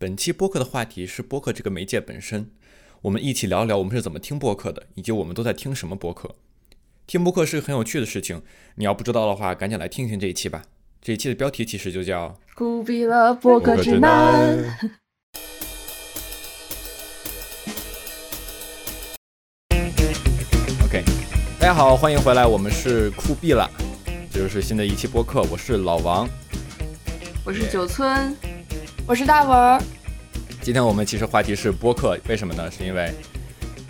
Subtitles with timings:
[0.00, 2.52] 本期播客的话题是播客这个媒介本身，
[3.02, 6.36] 我们一起聊聊我们是怎么听播客的，以及我们都在听什么播客。
[7.08, 8.40] 听播客是很有趣的事情，
[8.76, 10.62] 你要不知道的话，赶紧来听听这一期吧。
[11.02, 14.78] 这一期的标题其实就叫“酷毙了播客指南”。
[20.86, 21.02] OK，
[21.58, 23.68] 大家好，欢迎回来，我们是酷毙了，
[24.30, 26.28] 这就是新的一期播客，我是老王，
[27.44, 28.32] 我是九村。
[29.08, 29.82] 我是大文。
[30.60, 32.70] 今天我们其实话题是播客，为什么呢？
[32.70, 33.10] 是因为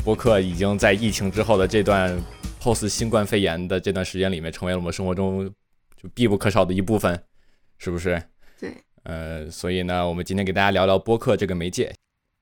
[0.05, 2.17] 播客已经在疫情之后的这段
[2.63, 5.53] post 新冠肺炎的这段时间里面，成为了我们生活中
[6.01, 7.21] 就必不可少的一部分，
[7.79, 8.23] 是不是？
[8.61, 8.73] 对。
[9.03, 11.93] 呃，所以呢，我们今天给大家聊聊播客这个媒介。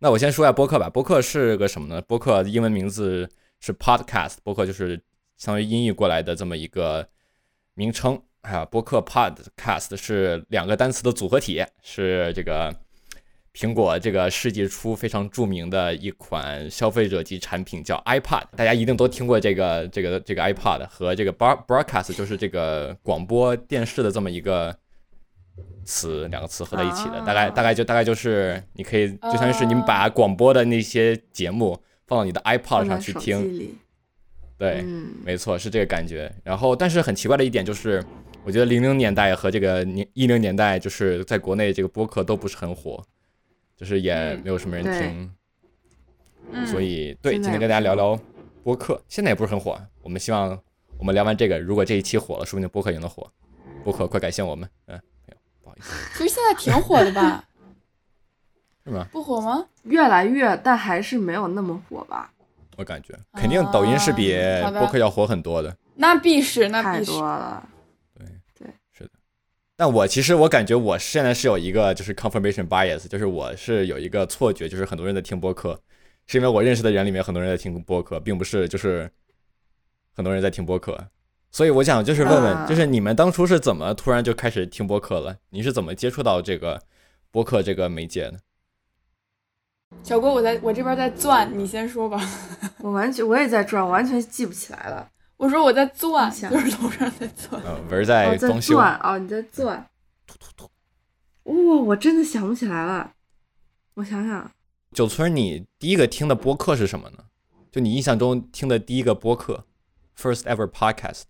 [0.01, 0.91] 那我先说一下播客吧。
[0.91, 2.03] 播客是个什么呢？
[2.03, 3.27] 播客英文名字
[3.59, 5.03] 是 podcast，播客就是
[5.39, 7.09] 相当于音译过来的这么一个
[7.73, 8.21] 名称。
[8.47, 12.73] 啊，播客 podcast 是两个单词的组合体，是这个
[13.53, 18.45] 苹果这个世纪初非常著名的一款消费者级产品，叫 iPad。
[18.55, 24.73] 大家一定都听过这个这个这个 iPad 和这个 broadcast，就是这个广播电视的这么一个
[25.85, 33.75] 词，两个词合在一起的，大概大概就大概就是你可以就像是你把广播的那些节目放到你的 iPad 上去听，
[34.57, 34.85] 对，
[35.25, 36.33] 没错，是这个感觉。
[36.45, 38.01] 然后，但是很奇怪的一点就是。
[38.47, 43.03] 我觉得零零年代和这个年一零年代，就是在国内这个播客都不是很火，
[43.77, 44.85] 就是也没有什么人
[46.53, 48.17] 听，所以对，今天跟大家聊聊
[48.63, 49.77] 播客，现在也不是很火。
[50.01, 50.57] 我们希望
[50.97, 53.29] 我们聊完这个，如果这一期火了，说不定播客也能火。
[53.83, 55.93] 播客快感谢我们，嗯，没有，不好意思。
[56.17, 57.43] 其实现在挺火的吧？
[58.87, 59.09] 是吗？
[59.11, 59.67] 不火吗？
[59.83, 62.31] 越来越，但还是没有那么火吧？
[62.77, 64.33] 我感觉肯定抖音是比
[64.79, 65.77] 播客要火很多的。
[65.97, 67.69] 那必是，那太多了。
[69.77, 75.79] 但我其实我感觉我现在是有一个就是 confirmation bias，就是我是有一个错觉，就是很多人在听播客，
[76.27, 79.11] 是因为我认识的人里面很多人在听播客，并不是就是
[80.15, 81.09] 很多人在听播客。
[81.53, 85.37] 所以我想就是问问，就是你们当初是怎么突然就开始听播客了？
[85.51, 86.83] 你是怎么接触到这个
[87.31, 88.41] 播客这个媒介的？
[90.03, 92.21] 小郭，我在我这边在转，你先说吧。
[92.81, 95.11] 我完全我也在转，完全记不起来了。
[95.37, 97.63] 我说我在钻，就是楼上在钻。
[97.89, 98.79] 文在装修。
[98.79, 99.87] 哦，你在钻。
[100.27, 100.71] 突突突！
[101.45, 103.13] 哇，我真的想不起来了。
[103.95, 104.51] 我想想。
[104.93, 107.27] 九村，你第一个听的播客是什么呢？
[107.71, 109.67] 就你印象中听的第一个播客
[110.17, 111.25] ，first ever podcast。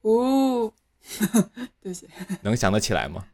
[0.00, 0.72] 哦，
[1.80, 2.08] 对不起。
[2.40, 3.26] 能想得起来吗？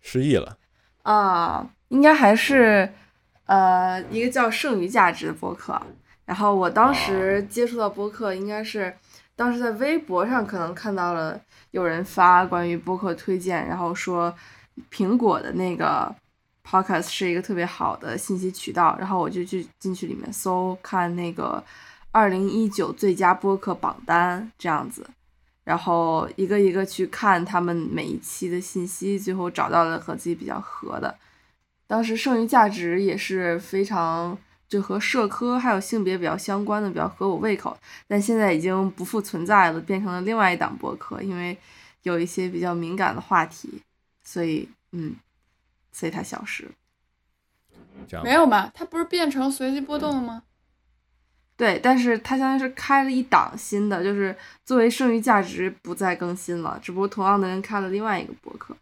[0.00, 0.58] 失忆了。
[1.02, 2.92] 啊，应该还是。
[3.50, 5.82] 呃，一个叫剩余价值的播客，
[6.24, 8.94] 然后我当时接触到播客，应该是
[9.34, 11.40] 当时在微博上可能看到了
[11.72, 14.32] 有人发关于播客推荐，然后说
[14.88, 16.14] 苹果的那个
[16.64, 21.60] podcast 是一个特别好的信息渠道，然后我就去进去里面搜看那个
[22.12, 25.04] 二零一九最佳播客榜单这样子，
[25.64, 31.12] 然后一个一个去看他们每一期的信息，最后找到了和自己比较合的。
[31.90, 37.76] 当时剩余价值也是非常就和社科还有性别比较相关的，比较合我胃口。
[38.06, 41.58] 但现在已经不复存在了，变成了另外一档播客，因为
[42.04, 43.82] 有一些比较敏感的话题，
[44.22, 45.16] 所以嗯，
[45.90, 46.70] 所以它消失了。
[48.22, 48.70] 没有吧？
[48.72, 50.44] 它不是变成随机波动了吗？
[51.56, 58.76] 对，但是它相当于是开了一档新的，就是作为剩余价值不再更新了，只不过同样的人开了另外一个博客。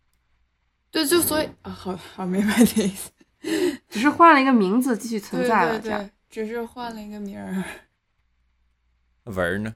[0.91, 3.11] 对，就所以啊，好好明白的意思，
[3.89, 7.63] 只是换了一个名字继续存在了，这样，只是换了一个名儿。
[9.25, 9.75] 文儿呢？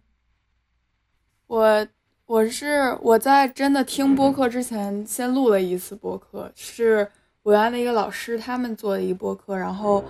[1.46, 1.86] 我
[2.24, 7.06] 我是我在真的听播客之前，先录了一次播客，是
[7.42, 10.02] 我原来的一个老师他们做的一个播客，然后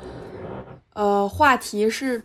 [0.93, 2.23] 呃，话题是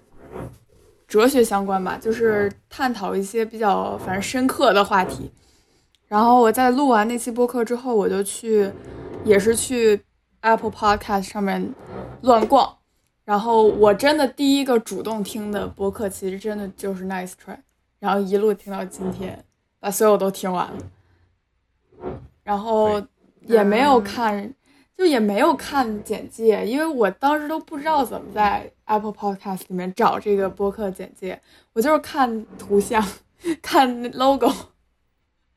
[1.08, 5.32] 哲学相关吧，就是探讨一些比较反正深刻的话题。
[6.08, 8.72] 然后我在录完那期播客之后，我就去，
[9.26, 10.02] 也是去
[10.42, 11.74] Apple Podcast 上面
[12.22, 12.78] 乱逛。
[13.26, 17.58] 然后我真的第一个主动听的播客，其实真的就是 Nice Try。
[18.00, 19.44] 然后一路听到今天，
[19.80, 20.78] 把所有都听完了。
[22.44, 23.02] 然后
[23.42, 24.54] 也没有看，
[24.98, 31.42] 就也没有看简介，因为我当时都不知道怎么在 Apple Podcast 里面找这个播客简介。
[31.74, 33.06] 我就是看图像，
[33.62, 34.50] 看 logo。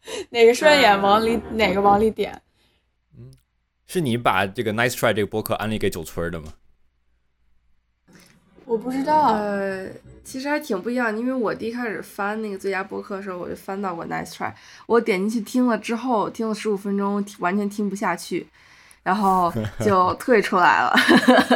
[0.31, 2.41] 哪个顺眼往里哪个往里点？
[3.17, 3.31] 嗯，
[3.87, 6.55] 是你把这个 Nice Try 这个播客安利给九村的吗？
[8.65, 9.33] 我不知道。
[9.35, 9.89] 呃，
[10.23, 14.53] 其实还挺不一样，因为我第一开始翻那个最佳播客的时候，我就翻到过 Nice Try，
[14.87, 18.47] 我点进去听了之后，听了十五分钟，完全听不下去，
[19.03, 19.53] 然后
[19.85, 20.95] 就退出来了。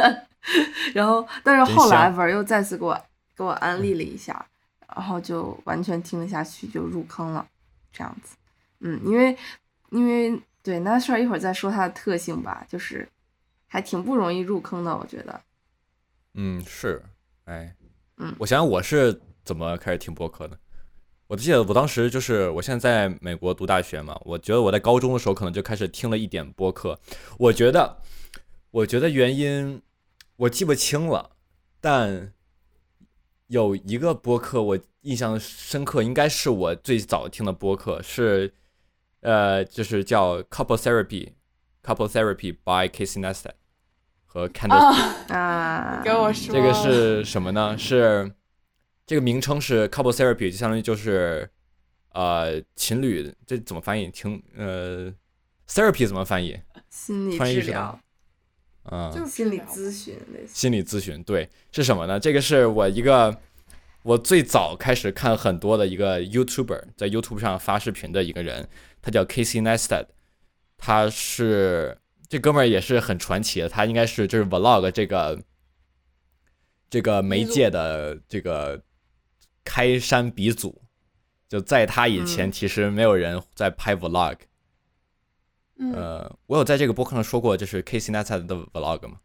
[0.93, 3.01] 然后，但是后来文又再次给我
[3.35, 4.45] 给我安利了一下，
[4.93, 7.47] 然后就完全听得下去，就入坑了，
[7.95, 8.35] 这样子。
[8.81, 9.35] 嗯，因为
[9.91, 13.07] 因为对 Nice Try 一会儿再说它的特性吧，就是
[13.67, 15.41] 还挺不容易入坑的，我觉得。
[16.33, 17.01] 嗯，是，
[17.45, 17.73] 哎，
[18.17, 20.59] 嗯，我想想我是怎么开始听播客的。
[21.27, 26.99] 我记得我当时就是我现在在美国读大学嘛，我觉得我在高中的时候可能就开始听了一点播客。
[27.39, 28.01] 我觉得，
[28.69, 29.81] 我觉得原因
[30.35, 31.31] 我记不清了，
[31.81, 32.31] 但
[33.47, 38.53] 有一个播客我印象深刻，应该是我最早听的播客是，
[39.21, 43.51] 呃，就是叫 Couple Therapy，Couple Therapy by Casey Neistat。
[44.25, 47.77] 和 Candice 啊，给我说这个是什么呢？
[47.77, 48.29] 是
[49.05, 51.49] 这个名称是 couple therapy，就相当于就是
[52.11, 54.11] 呃情侣，这怎么翻译？
[54.11, 55.09] 情呃
[55.69, 56.59] therapy 怎么翻译？
[56.89, 57.99] 心理翻译是治疗吧，
[58.91, 60.53] 嗯，就是心理咨询类似。
[60.53, 62.19] 心理咨询，对，是什么呢？
[62.19, 63.35] 这个是我一个
[64.03, 68.69] 我最早开始看很多的一个 YouTuber，在 YouTube 上发视频的一个人，
[69.01, 70.05] 他叫 Casey Neistat，
[70.77, 71.97] 他是
[72.29, 75.41] 这哥们儿也是很传奇的，他应该是就是 Vlog 这个
[76.89, 78.83] 这个媒介的这个
[79.63, 80.81] 开山鼻祖，
[81.49, 84.35] 就在他以前，嗯其实没有人在拍 Vlog。
[84.35, 84.47] 嗯，
[85.93, 89.19] 呃，我有在这个播客上说过，就是 Casey Neistat 的 Vlog 吗？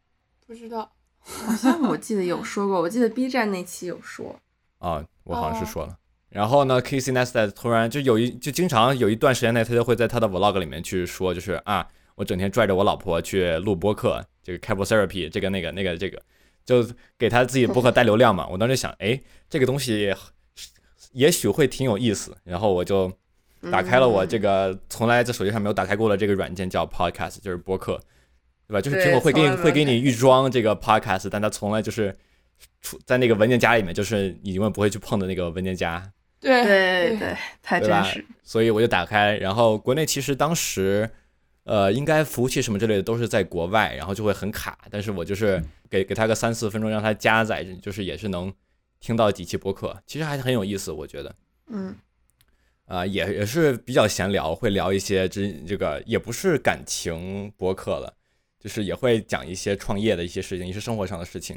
[0.47, 0.91] 不知道。
[1.23, 4.35] 好像我记得有说过，我记得 B 站那期有说。
[4.79, 5.97] 啊，我好像是哦说了。
[6.31, 16.23] 然后呢，Casey Neistat 突然就有一就经常有一段时间内，他就会在他的 vlog 里面去说，就是啊，我整天拽着我老婆去录播客，这个 couple therapy，这个那个那个这个，
[16.65, 16.87] 就
[17.19, 18.47] 给他自己播客带流量嘛。
[18.49, 20.15] 我当时想，哎，这个东西
[21.13, 22.37] 也许会挺有意思。
[22.45, 23.13] 然后我就
[23.71, 28.01] 打开了我这嗯个从来在手机上没有打开过的这个软件，叫 Podcast，就是播客，
[28.67, 28.81] 对吧？
[28.81, 32.17] 就是苹果会给你会给你预装这个 Podcast，但它从来就是
[32.81, 36.11] 出在那个文件夹里面，就是你永远不会去碰的那个文件夹。
[36.41, 38.25] 对对对，太真实。
[38.43, 41.11] 所以我就打开，然后国内其实当时，
[41.65, 44.79] 呃，应该服务器什么之类的都是在国外，然后就会很卡。
[44.91, 48.51] 但是我就是给给他个三四分钟，让他加载，就是也是能
[49.01, 51.35] 听到几期播客，其实还是很有意思，我觉得。
[51.69, 51.95] 嗯
[52.91, 58.13] 啊、也也是比较闲聊，会聊一些这这个也不是感情博客了，
[58.59, 61.57] 就是也会讲一些创业的一些事情，一些生活上的事情。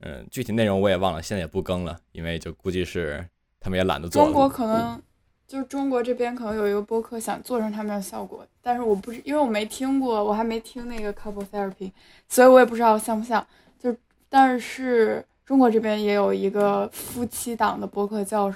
[0.00, 3.26] 嗯，具体内容我也忘了，现在也不更了，因为就估计是
[3.58, 4.22] 他们也懒得做。
[4.22, 5.00] 中国可能
[5.48, 11.90] 就是中国这边可能有一个播客想做成他们的效果，但是我不是因为我没听过，我还没听那个 couple therapy，
[12.28, 13.46] 所以我也不知道像不像。
[13.78, 13.96] 就
[14.28, 18.52] 但是中国这边也有一个夫妻档的播客叫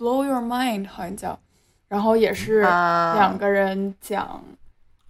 [0.00, 1.38] Blow Your Mind，好像叫，
[1.86, 4.42] 然后也是啊，两个人讲，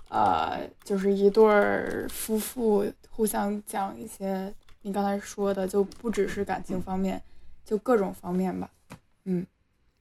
[0.09, 4.53] 呃，就是一对儿夫妇互相讲一些
[4.83, 7.23] 你刚才说的，就不只是感情方面，
[7.65, 8.69] 就各种方面吧。
[9.27, 9.47] 嗯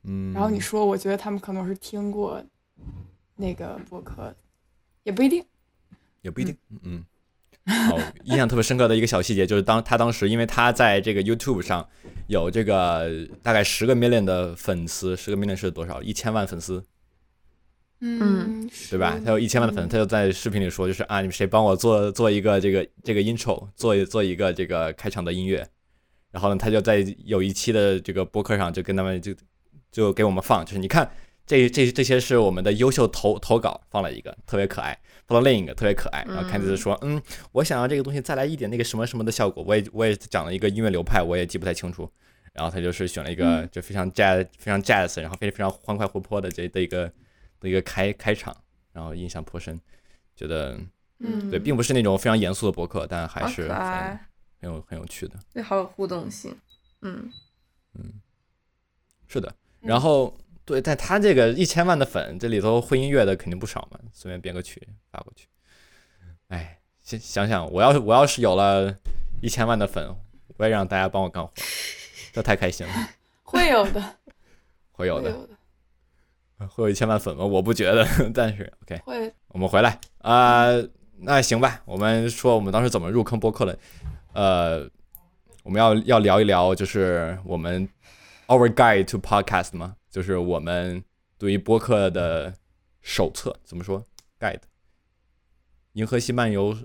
[0.02, 2.44] 嗯，然后你说，我觉得他们可能是听过
[3.36, 4.34] 那个博客，
[5.04, 5.46] 也不一定。
[6.22, 7.06] 也不一定，嗯。
[7.70, 11.88] 哦，印象特别深刻的一个小细节就是当他当时，因为他在这个 YouTube 上
[12.28, 16.02] 有这个大概十个 million 的粉丝，十个 million 是多少？
[16.02, 16.84] 一千万粉丝，
[18.02, 19.20] 嗯，对吧？
[19.24, 25.68] 他有一千万的粉丝，他就在视频里说，就是啊，你们谁帮我做做一个这个这个 intro，做一做一个这个开场的音乐。
[26.32, 29.34] 然后呢，他就在有一期的这个播客上就跟他们就
[29.92, 31.10] 就给我们放，就是你看
[31.50, 36.24] 这这这些是我们的优秀投投稿，放了一个特别可爱，放了另一个特别可爱。
[36.28, 37.20] 然后看就是说，嗯，
[37.54, 39.64] 我想要这个东西再来一点那个什么什么的效果。
[39.64, 42.08] 我也我也讲了一个音乐流派，我也记不太清楚。
[42.54, 47.12] 然后他就是选了一个就非常 jazz 非常 jazz，然后非非常欢快活泼的这的一个
[47.60, 48.56] 的一个开开场，
[48.94, 49.80] 然后印象颇深，
[50.36, 50.78] 觉得
[51.18, 53.80] 嗯，对，并不是那种非常严肃的博客，但还是很，
[54.62, 55.34] 很有很有趣的。
[55.52, 56.56] 对，好有互动性。
[57.02, 57.32] 嗯
[57.96, 58.14] 嗯，
[59.28, 59.50] 是的，
[59.82, 60.38] 嗯然后
[60.70, 65.48] 对，但他这个一千万的粉，这里头会音乐的肯定不少嘛，随便编个曲发过去。
[66.50, 68.96] 哎，想想想，我要是我要是有了
[69.42, 70.16] 一千万的粉，
[70.58, 71.52] 我也让大家帮我干活，
[72.32, 72.94] 这太开心了。
[73.42, 74.16] 会有的，
[74.92, 75.36] 会有的，
[76.68, 77.44] 会有一千万粉吗？
[77.44, 79.34] 我不觉得， 但是 OK，会。
[79.48, 80.68] 我们回来啊、
[81.18, 83.80] 那行吧，我们说我们当时怎么入坑播客的，
[84.34, 84.88] 呃，
[85.64, 87.90] 我们要要聊一聊，就是我们
[88.46, 89.96] Our Guide to Podcast 吗？
[90.10, 91.04] 就是我们
[91.38, 92.54] 对于播客的
[93.02, 94.04] 手册，怎么说
[94.40, 94.62] ？Guide，
[95.94, 96.76] 银河系漫游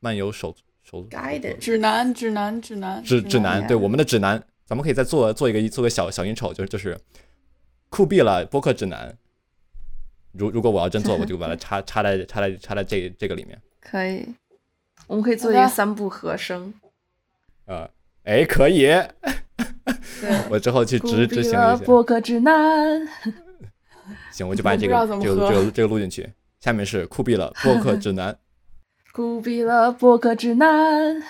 [0.00, 6.98] 漫游手手 Guidance 指南，指南，指南，指指南，对我们的指南，咱们可以再做做一个做个小小 intro，就是就是
[7.88, 9.16] 酷毙了播客指南。
[10.32, 13.60] 如如果我要真做，我就把它插插在插在插在这这个里面。
[13.80, 14.26] 可以，
[15.06, 16.72] 我们可以做一个三部合声。
[17.66, 17.88] 呃，
[18.24, 19.10] 哎，可以，对，
[20.50, 21.68] 我之后去执执行一下。
[21.72, 23.06] 了播客指南。
[24.32, 26.28] 行，我就把这个我不知道怎么这个喝这个这个录进去。
[26.60, 28.36] 下面是酷毙了播客指南。
[29.12, 31.22] 酷毙了播客指南。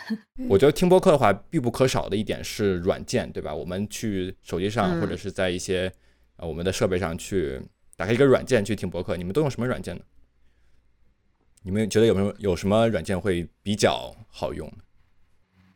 [0.49, 3.55] 我觉得听播客的话，必不可少的一点是软件，对吧？
[3.55, 5.93] 我们去手机上嗯或者是在一些
[6.37, 7.61] 呃我们的设备上去
[7.97, 10.03] 打开一个软件去听播客，你们都用什么软件呢？
[11.65, 14.73] 你们觉得有没有有什么软件会比较好用？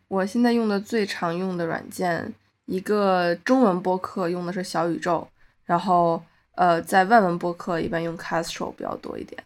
[0.08, 2.34] 我现在用的最常用的软件，
[2.66, 5.26] 一个中文播客用的是小宇宙，
[5.64, 6.22] 然后
[6.56, 9.42] 呃，在外文播客一般用 Castro 比较多一点，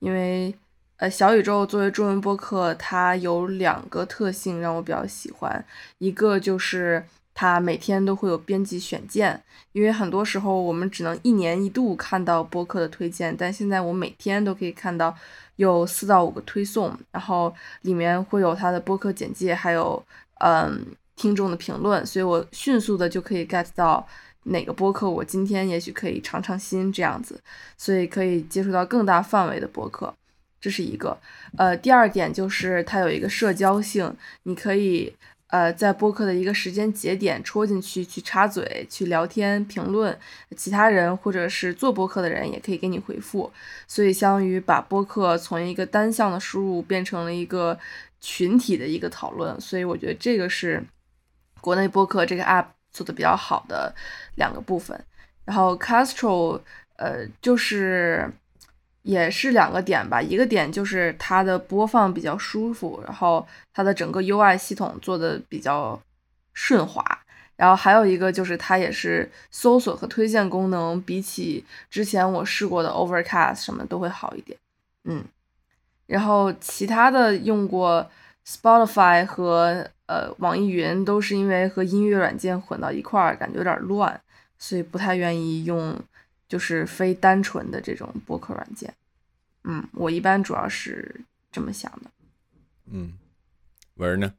[0.00, 0.54] 因为
[0.96, 5.64] 呃小宇宙作为中文播客，它有两个特性让我比较喜欢，
[5.98, 9.40] 一个就是它每天都会有编辑选件，
[9.72, 15.14] 因为很多时候我们只能一年一度看到播客的推荐，但现在我每天都可以看到
[15.56, 20.02] 有四到五个推送，然后里面会有它的播客简介，还有
[20.40, 20.84] 嗯
[21.18, 24.06] 听众的评论，所以我迅速的就可以 get 到
[24.44, 27.38] 哪个播客我今天也许可以尝尝新这样子，
[27.76, 30.14] 所以可以接触到更大范围的播客，
[30.60, 31.18] 这是一个。
[31.58, 35.12] 呃，第二点就是它有一个社交性，你可以
[35.48, 40.16] 呃在播客的一个时间节点戳进去去插嘴、去聊天、评论，
[40.56, 43.52] 其他人或者是做播客的人也可以给你回复，
[43.86, 47.78] 所以相当于把播客从一个单向的输入变成了一个
[48.20, 50.82] 群体的一个讨论，所以我觉得这个是
[51.60, 53.94] 国内播客这个 app 做的比较好的
[54.36, 54.98] 两个部分。
[55.44, 56.60] 然后 Castro
[56.96, 58.30] 呃就是
[59.02, 65.98] 也是两个点吧，一个点就是它的播放比较舒服，然后它的整个 UI 系统做的比较
[66.52, 67.02] 顺滑。
[67.56, 74.56] 然后还有一个就是它也是搜索和推荐功能，比起之前我试过的 Overcast 什么都会好一点。
[75.04, 75.24] 嗯，
[76.06, 78.08] 然后其他的用过
[78.46, 84.20] Spotify 和呃网易云，都是因为和音乐软件混到一块儿，感觉有点乱，
[84.58, 85.96] 所以不太愿意用
[86.48, 88.92] 就是非单纯的这种播客软件。
[89.64, 91.20] 嗯，我一般主要是
[91.52, 92.10] 这么想的。
[92.90, 93.12] 嗯，
[93.96, 94.32] 文儿呢？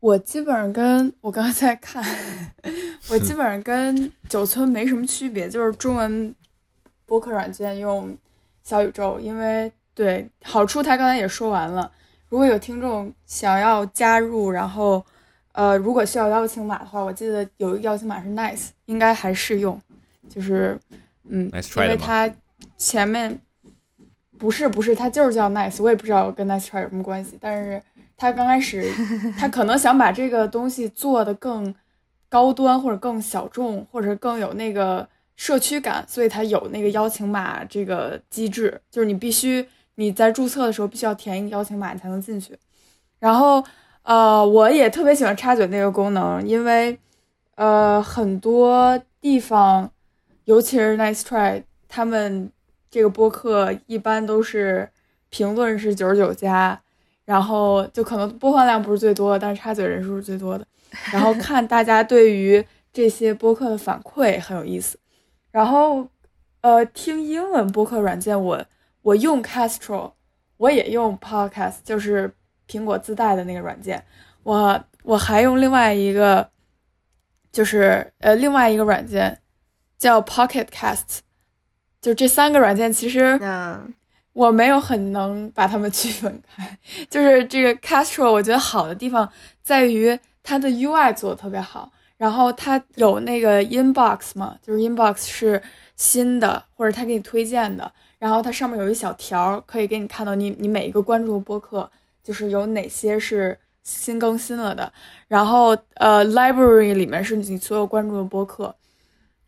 [0.00, 2.02] 我基本上跟我刚才看，
[3.10, 6.34] 我基 本上跟九村没什么区别，就是中文
[7.06, 8.16] 播客软件用
[8.64, 11.92] 小宇宙，因为对好处他刚才也说完了。
[12.30, 15.04] 如果有听众想要加入，然后
[15.52, 19.78] 呃，如果需要邀请码的话，我记得有一个邀请码是 nice，应该还适用，
[20.28, 20.78] 就是
[21.28, 21.88] 嗯 Nice 因？
[21.90, 22.32] 为它
[22.78, 23.38] 前面
[24.38, 27.82] 不是不是，它就是叫 nice，我也不知道跟 nice try 有什么关系，但是
[28.16, 28.88] 他刚开始
[29.36, 31.74] 他可能想把这个东西做的更
[32.28, 39.66] 高端，或者更小众，或者更有那个社区感，所以他有那个邀请码这个机制，就是你必须
[40.00, 42.56] 你在注册的时候必须要填一个邀请码，你才能进去。
[43.18, 43.62] 然后
[44.02, 46.98] 呃，我也特别喜欢插嘴那个功能，因为
[47.56, 49.90] 呃很多地方，
[50.46, 52.50] 尤其是 Nice Try 他们
[52.90, 54.88] 这个播客一般都是
[55.28, 56.80] 评论是九十九加，
[57.26, 60.66] 然后就可能播放量不是最多，但是插嘴人数是最多的。
[61.12, 64.98] 然后 看大家对于这些播客的反馈很有意思。
[65.50, 66.08] 然后
[66.62, 68.64] 呃，听英文播客软件我
[69.02, 70.12] 我用 Castro，
[70.56, 72.32] 我也用 Podcast，就是
[72.68, 74.04] 苹果自带的那个软件。
[74.42, 76.50] 我我还用另外一个，
[77.52, 79.38] 就是呃另外一个软件
[79.98, 81.18] 叫 Pocket Cast，
[82.00, 83.94] 就这三个软件其实嗯，
[84.32, 86.78] 我没有很能把它们区分开。
[87.08, 89.30] 就是这个 Castro，我觉得好的地方
[89.62, 95.62] 在于它的 UI 做的特别好，然后它有那个 Inbox 嘛，就是 Inbox 是
[95.96, 101.90] 新的或者它给你推荐的，然后它上面有一小条可以给你看到你你每一个关注的播客
[102.22, 104.92] 就是有哪些是新更新了的，
[105.26, 108.72] 然后呃 Library 里面是你所有关注的播客，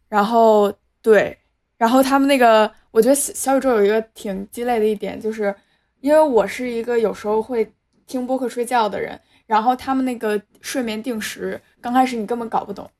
[0.09, 1.38] 然后对，
[1.76, 5.55] 然后他们那个，我觉得小宇宙有一个挺鸡肋的一点，就是
[6.00, 7.71] 因为我是一个有时候会
[8.07, 12.91] 听播客睡觉的人，然后他们那个睡眠定时，刚开始你根本搞不懂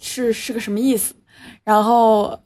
[0.00, 1.14] 是是个什么意思，
[1.62, 2.38] 然后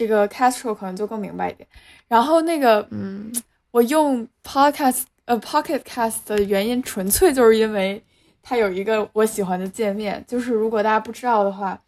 [0.00, 1.68] 这个 Castro 可能就更明白一点，
[2.08, 3.30] 然后那个嗯，
[3.70, 8.02] 我用 Podcast 呃 Pocket Cast 的原因，纯粹就是因为
[8.42, 11.78] 它有一个我喜欢的界面，就是如果大家不知道的话，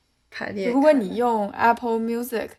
[0.71, 2.51] 如果你用 Apple Music，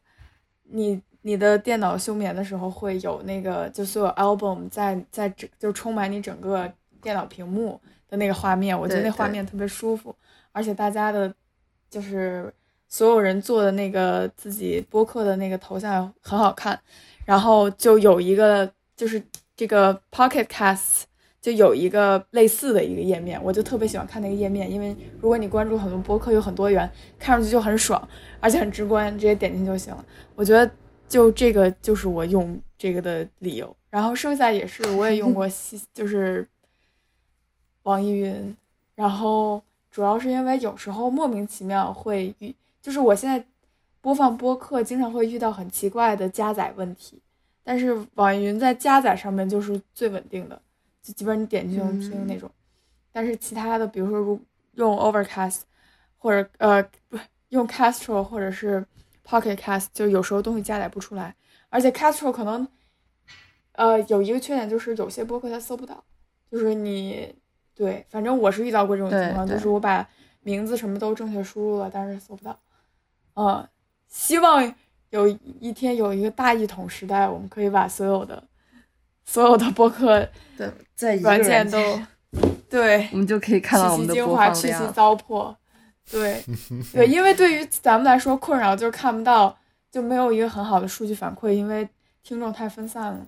[0.63, 6.67] 你你的电脑休眠的时候会有那个，就所有 album 在在整就充满你整个
[6.99, 7.79] 电脑屏幕
[8.09, 10.15] 的那个画面，我觉得那画面特别舒服，
[10.51, 11.31] 而且大家的，
[11.91, 12.51] 就是
[12.93, 16.79] 所有人做的那个自己播客的那个头像很好看，
[17.25, 19.19] 然后就有一个就是
[19.55, 21.01] 这个 Pocket Cast
[21.41, 28.07] 就有一个类似的一个页面，我就特别喜欢看那个页面，因为如果你关注很多播客，有很多元，看上去就很爽，
[28.39, 30.05] 而且很直观，直接点进就行了。
[30.35, 30.71] 我觉得
[31.09, 36.47] 就这个就是我用这个的理由，然后剩下也是我也用过 西，就是
[37.81, 38.55] 网易云，
[38.93, 39.59] 然后
[39.89, 42.53] 主要是因为有时候莫名其妙会遇，
[42.83, 43.41] 就是我现在
[44.01, 47.21] 播放播客经常会遇到很奇怪的加载问题，
[47.63, 50.61] 但是网易云在加载上面就是最稳定的，
[51.01, 52.51] 就基本上你点进去就能听那种。
[53.13, 54.37] 但是其他的，比如说如
[54.73, 55.61] 用 Overcast
[56.17, 57.17] 或者呃不
[57.49, 58.85] 用 Castro 或者是
[59.25, 61.33] Pocket Cast，就有时候东西加载不出来，
[61.69, 62.67] 而且 Castro 可能
[63.71, 66.03] 呃有一个缺点就是有些播客它搜不到，
[66.51, 67.33] 就是你
[67.73, 70.05] 对，反正我是遇到过这种情况，就是我把
[70.41, 72.59] 名字什么都正确输入了，但是搜不到。
[73.35, 73.67] 嗯，
[74.07, 74.75] 希望
[75.09, 75.27] 有
[75.59, 78.43] 一天有一个大一统时代，我们可以把所有的
[79.25, 80.19] 所有的播客
[80.57, 82.01] 的，在一个软件件都
[82.69, 84.93] 对我们就可以看到我去们的播其精华，去其。
[84.93, 85.55] 糟粕。
[86.11, 86.43] 对
[86.93, 89.57] 对，因为对于咱们来说，困扰就是看不到，
[89.89, 91.87] 就没有一个很好的数据反馈，因为
[92.23, 93.25] 听众太分散了。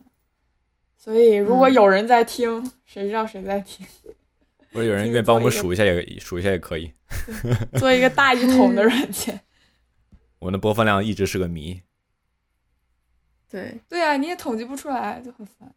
[0.98, 3.86] 所以，如果嗯有人在听，谁知道谁在听？
[4.72, 6.92] 不是有人愿意帮我们数一下也数一下也可以。
[7.78, 9.40] 做一个大一统的 软件。
[10.46, 11.82] 我们的播放量一直是个谜，
[13.50, 15.74] 对，对啊，你也统计不出来，就很烦。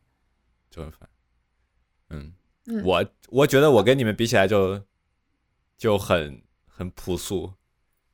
[0.68, 1.08] 就很烦。
[2.10, 2.34] 嗯，
[2.66, 4.82] 嗯我我觉得我跟你们比起来就
[5.78, 7.50] 就很很朴素，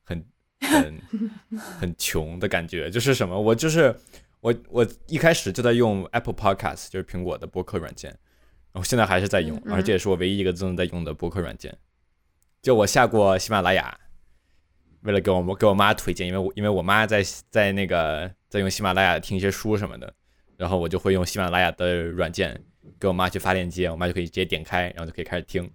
[0.05, 0.25] 很
[0.61, 1.03] 很
[1.59, 2.89] 很穷的感觉。
[2.89, 3.37] 就是什么？
[3.41, 3.99] 我就是
[4.39, 8.11] 我我一开始就在用 Apple Podcast，就是苹果的播客软件，
[8.71, 11.77] 然后现在还是在用，嗯而且也是我唯一一个正在用的播客软件。
[12.63, 13.99] 就我下过喜马拉雅，
[15.05, 20.13] 为了给我给我妈推荐，因为我因为我妈在在那个在用喜马拉雅听一些书什么的，
[20.57, 22.59] 然后我就会用喜马拉雅的软件
[22.99, 25.71] 给我妈去发链接，我妈就可以直接点开，然后就可以开始听。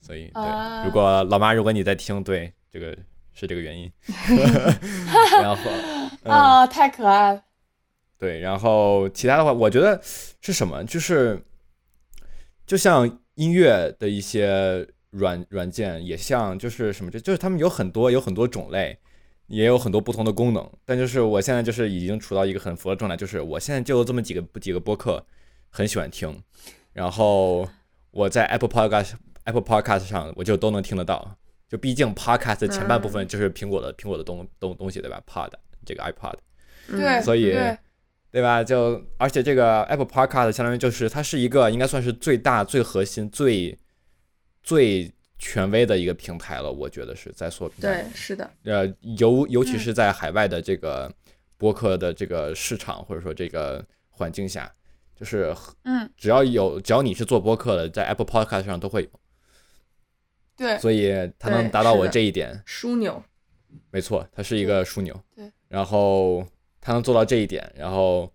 [0.00, 2.96] 所以，对，啊如果老妈，如果你在听，对，这个
[3.34, 3.92] 是这个原因。
[5.42, 5.70] 然后，
[6.24, 7.44] 嗯，啊，太可爱了。
[8.18, 10.82] 对，然后其他的话，我觉得是什么？
[10.84, 11.42] 就是
[12.66, 18.98] 就像音乐的一些软软件，也像就是什么，就就是他们有很多有很多种类，
[19.46, 20.70] 也有很多不同的功能。
[20.84, 25.24] 但就是我现在就是已经处到一个很佛的状态，就是我现在就有这么几个几个播客，
[25.68, 26.42] 很喜欢听，
[26.92, 27.68] 然后
[28.10, 29.12] 我在 Apple Podcast
[29.44, 31.36] Apple Podcast 上我就都能听得到。
[31.68, 35.52] 就毕竟 Podcast 的前半部分就是苹果的苹果的东东东西，对吧？Pod
[35.86, 36.34] 这个 iPod。
[36.88, 37.78] 对，嗯所以对
[38.32, 38.64] 对吧？
[38.64, 43.78] 就而且这个 Apple Podcast 相当于就是它是一个应该算是最大、最核心、最
[44.70, 48.02] 最权威的一个平台了，我觉得是在所有平台。
[48.04, 48.86] 对，是的，呃，
[49.18, 49.78] 尤尤其嗯。
[49.80, 51.12] 是在海外的这个
[51.56, 54.72] 播客的这个市场或者说这个环境下，
[55.16, 55.52] 就是
[55.82, 59.10] 嗯，只要有只要你是做播客的，在 Apple Podcast 上都会有，
[60.56, 63.20] 对，所以它能达到我这一点，枢纽。
[63.90, 65.20] 没错，它是一个枢纽。
[65.34, 66.46] 对，然后
[66.80, 68.32] 它能做到这一点，然后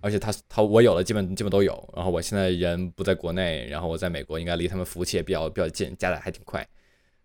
[0.00, 1.92] 而且他他我有了，基本基本都有。
[1.94, 6.66] 然后我现在人不在国内，然后我在美国，应该离他们服务器也比较比较近，加载还挺快，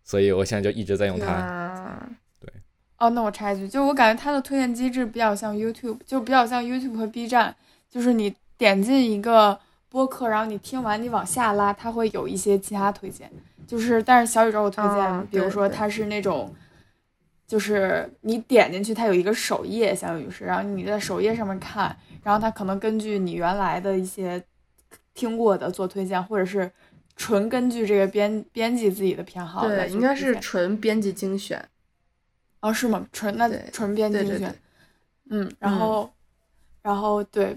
[0.03, 2.07] 所以我现在就一直在用它。
[2.39, 2.51] 对，
[2.99, 7.55] 哦，那我插一句，就我感觉它的推荐机制比较像 YouTube，就比较像 YouTube 和 B 站，
[7.89, 9.59] 就是你点进一个
[9.89, 13.31] 播客，然后你听完你往下拉，它会有一些其他推荐，
[13.65, 16.53] 就是但是小宇宙我推荐，啊比如说它是那种，
[17.47, 24.43] 就是你点进去它有一个首页，相当于是，然后你在首页上面看，然后他可能根据你原来的一些
[25.13, 26.71] 听过的做推荐，或者是
[27.15, 31.63] 纯根据这个编编辑自己的偏好的对，应该是纯编辑精选。
[32.61, 33.07] 哦，是吗？
[33.13, 34.57] 纯那纯编辑精选对对对，，
[35.29, 36.09] 嗯，然后，
[36.81, 37.55] 然后对，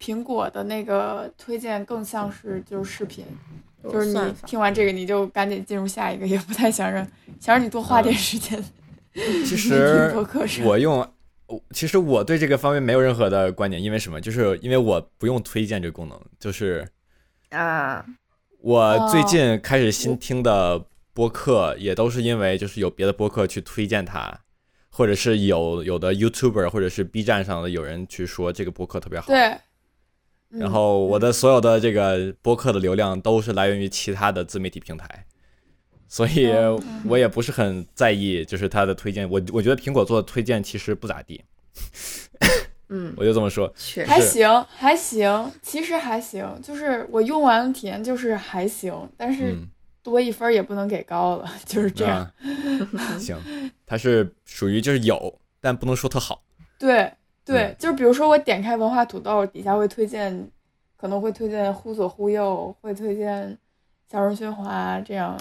[0.00, 3.24] 苹果的那个推荐更像是就是视频，
[3.84, 7.06] 就是你听完这个你就赶紧进入下一个，也不太想让
[7.38, 8.60] 想让你多花点时间。
[9.14, 11.14] 其听实播客上我用，我
[11.70, 14.20] 其实我对这个方面没有任何的观点，因为什么？
[14.20, 16.86] 就是因为我不用推荐这个功能，就是
[17.50, 18.04] 啊，
[18.60, 20.84] 我最哦近开始新听的
[21.14, 24.40] 播客，也都是因为就是有别的播客去推荐它，
[24.90, 29.26] 或者是有有的 YouTuber 或者是 B 站上的有人去说这个播客特别好。
[29.26, 29.38] 对，
[30.50, 35.26] 嗯然后我的所有的这个播客的流量都是来源于其他的自媒体平台，
[36.08, 39.28] 所以嗯我也不是很在意，就是它的推荐。
[39.28, 41.44] 我我觉得苹果做的推荐其实不咋地，
[42.88, 43.72] 嗯， 我就这么说。
[44.06, 49.68] 还行，还行，其实还行，就是我用完的体验就是还行，但是嗯，
[50.02, 52.18] 多一分也不能给高了， 就是这样。
[52.18, 52.32] 啊
[53.20, 53.36] 行，
[53.86, 56.42] 它是属于就是有，但不能说特好。
[56.78, 57.12] 对
[57.44, 60.50] 对嗯，就是比如说我点开文化土豆，底下会推荐，
[60.96, 63.58] 可能会推荐忽左忽右，会推荐
[64.10, 65.38] 小人喧哗这样。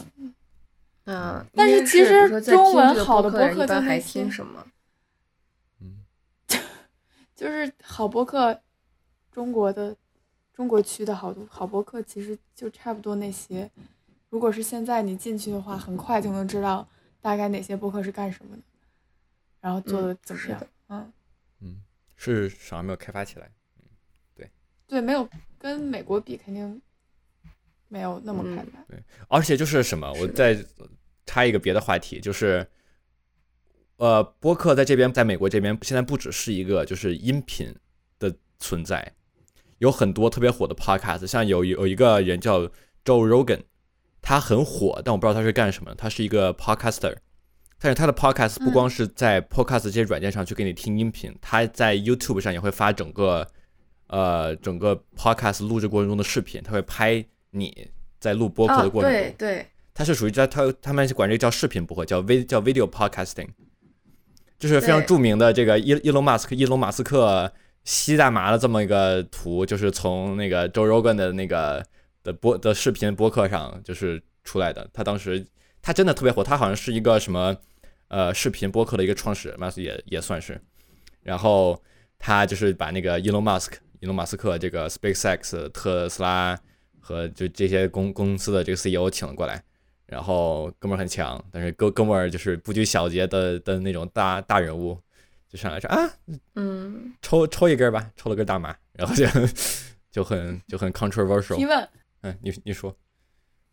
[1.09, 4.67] 嗯，但是其实中文好的博客播人一般还听什么？
[5.79, 6.05] 嗯，
[7.33, 8.61] 就是好博客，
[9.31, 9.95] 中国的
[10.53, 13.71] 中国区的好多好博客，其实就差不多那些。
[14.29, 16.85] 如果是现在你进去的话，很快就能知道
[17.21, 18.63] 大概哪些博客是干什么的，
[19.61, 20.67] 然后做的嗯怎么样。
[20.89, 21.13] 嗯，
[21.61, 21.81] 嗯，
[22.17, 23.49] 是啥没有开发起来。
[24.35, 24.51] 对
[24.85, 26.81] 对，没有跟美国比，肯定
[27.87, 29.03] 没有那么开嗯对。
[29.27, 30.57] 而且就是什么，我再
[31.25, 32.65] 插一个别的话题，就是，
[33.97, 37.73] 呃，播客在这边，在美国这边，现在不只是一个就是音频
[38.19, 39.13] 的存在，
[39.79, 42.61] 有很多特别火的 podcast，像有有一个人叫
[43.03, 43.61] Joe Rogan，
[44.21, 47.15] 他很火，但我不知道他是干什么的，他是一个 podcaster。
[47.79, 53.47] 但是他的 podcast 不光是在 podcast 这些软件上去给你听音频，他在 YouTube 上也会发整个，
[54.07, 59.19] 呃，整个 podcast 录制过程中的视频，他会拍你在录播客的哦，过程中。
[59.21, 63.49] 对对，它是属于在他他们管这个叫视频播客，叫 v 叫 video podcasting，
[64.59, 67.51] 就是非常著名的这个伊伊隆马斯克伊隆马斯克
[67.83, 71.85] 吸大麻的这么一个图，就是从那个 Joe Rogan 的那个
[72.23, 74.89] 的播的视频播客上就是出来的。
[74.93, 75.45] 他当时
[75.81, 77.55] 他真的特别火，他好像是一个什么
[78.09, 80.59] 呃视频播客的一个创始人嘛，也也算是。
[81.23, 81.81] 然后
[82.19, 86.59] 他就是把那个伊隆马斯克伊隆马斯克这个 SpaceX 特斯拉
[87.07, 89.63] 和就这些公公司的这个 CEO 请了过来。
[90.05, 94.97] 然后哥们儿很强，但是哥哥们儿就是不拘小节的的那种大大人物，
[95.49, 96.09] 就上来说啊，
[96.55, 99.25] 嗯，抽抽一根吧，抽了根大麻，然后就
[100.09, 101.65] 就很就很 controversial 提。
[101.65, 101.89] 问
[102.21, 102.95] 嗯，你你说，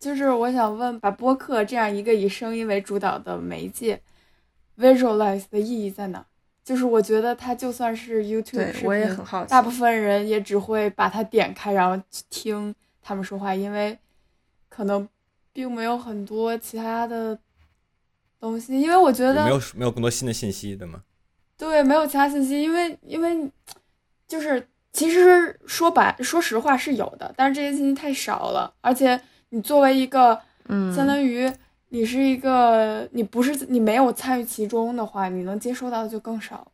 [0.01, 4.01] 就是我想问，把播客这样一个以声音为主导的媒介
[4.77, 6.27] ，visualize 的意义在哪？
[6.64, 9.51] 就是我觉得它就算是 YouTube 我也很好奇。
[9.51, 13.96] 大部分人也只会把它点开，然后去听他们说话，因为
[14.68, 15.08] 可能
[15.52, 17.38] 并没有很多其他的
[18.40, 18.80] 东西。
[18.80, 21.02] 因为我觉得没有没有更多新的信息对吗？
[21.56, 23.48] 对没有其他信息，因为因为
[24.26, 31.52] 就是其实说白说实话是有的，但是这些信息太少了，而且你作为一个嗯，相当于
[31.90, 36.72] 你是一个，你不是你没有参与其中的话，你能接收到的就更少。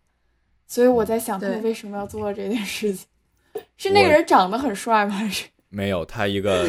[0.66, 3.06] 所以我在想，他们为什么要做这件事情？
[3.76, 5.12] 是那个人长得很帅吗？
[5.12, 6.66] 还是没有，他一个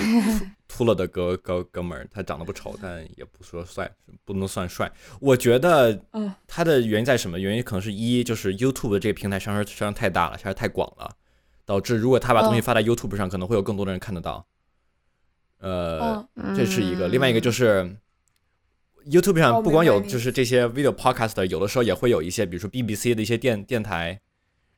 [0.67, 3.91] 秃 秃了的哥哥哥们儿，他长得不丑，但也不说帅，
[4.23, 4.89] 不能算帅。
[5.19, 5.99] 我觉得
[6.47, 7.39] 他的原因在什么？
[7.39, 11.11] 原因可能是一就是 YouTube 这个平台上实际上太大了，实在是太广了，
[11.65, 14.45] 导致如果他把东西嗯发在 YouTube 上，可能会有更多的人看得到。
[15.59, 17.95] 呃，嗯这是一个，嗯另外一个就是
[19.05, 24.21] YouTube 上哦不光有就是这些 video podcast，有的时候也会有一些，比如说 BBC 的一些电电台，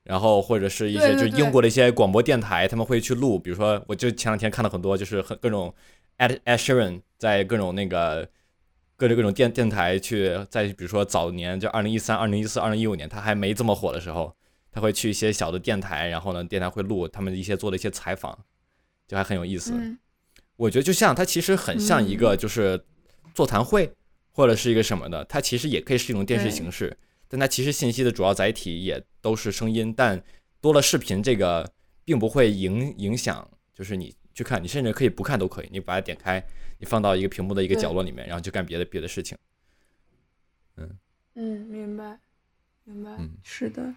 [0.03, 5.73] 然后或者是一些就英国的一些广播电台，他们会去录，比如说我就前两天看了很多就是很各种
[6.17, 8.29] Ed Ed Sheeran 在各种那个
[8.97, 14.35] 各种各种电电台去，在比如说早年就二零一三、二零一四、二零一五年他还没这么火的时候，
[14.71, 18.37] 他会去一些小的电台，然后呢电台会录他们一些做的一些采访，
[19.07, 19.73] 就还很有意思。
[19.73, 19.97] 嗯。
[20.55, 22.79] 我觉得就像它其实很像一个就是
[23.33, 23.91] 座谈会
[24.31, 26.95] 或者是一个什么的，它其实也可以是一种电视形式，
[27.33, 30.23] 但它其实信息的主要载体也都是声音，但
[30.61, 31.67] 多了视频这个
[32.05, 36.45] 并不会影影响，就是你去看，你甚至可以不看都可以，你把它点开，
[36.77, 39.35] 你放到一个屏幕的一个角落里面，然后就干别的别的事情。
[40.77, 40.87] 嗯
[41.33, 42.19] 嗯，明白
[42.83, 43.15] 明白。
[43.17, 43.95] 嗯是的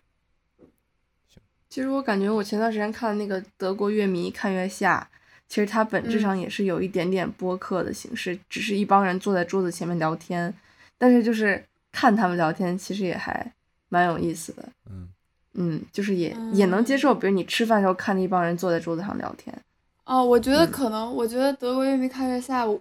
[1.29, 1.42] 行。
[1.68, 5.11] 其实我感觉我前段时间看那个德国乐迷看月下，
[5.46, 10.55] 其实它本质嗯上也是有一点点播客的形式，只是一帮人坐在桌子前面聊天，
[10.96, 11.62] 但是就是
[11.97, 13.51] 看他们聊天，其实也还
[13.89, 14.63] 蛮有意思的。
[14.91, 15.09] 嗯，
[15.55, 19.59] 嗯，就是也、也能接嗯受，比如你吃饭的时候看着一帮人坐在桌子上聊天。
[20.05, 22.79] 哦，我觉得嗯可能，我觉得德国乐迷看月下，我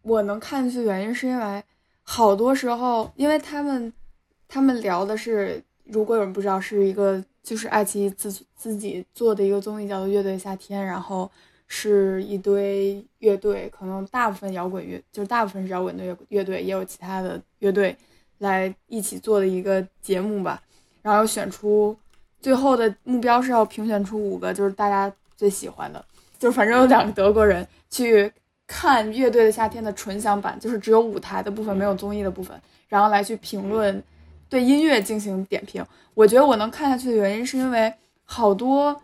[0.00, 1.62] 我能看进去，原因是因为
[2.02, 3.92] 好多时候，因为他们
[4.48, 11.30] 他们聊的是，如果有人不知道，是一个就是爱奇艺自自己做的一个综艺，叫做《乐队夏天》，然后
[11.66, 17.94] 是一堆乐队，可能大部分摇滚乐，就是大部分是摇滚的乐乐队，也有其他的乐队
[18.38, 20.60] 来一起做的一个节目吧，
[21.02, 21.96] 然后选出
[22.40, 26.04] 最后的目标是要评选出五个，就是大家最喜欢的。
[26.38, 28.32] 就是反正有两个德国人去
[28.66, 32.56] 看乐队的夏天的纯享版，就是只有舞台的部分，没有综艺的部分，
[32.88, 34.00] 然后来去评论
[34.48, 35.84] 对音乐进行点评。
[36.14, 37.92] 我觉得我能看下去的原因是因为
[38.24, 39.00] 好多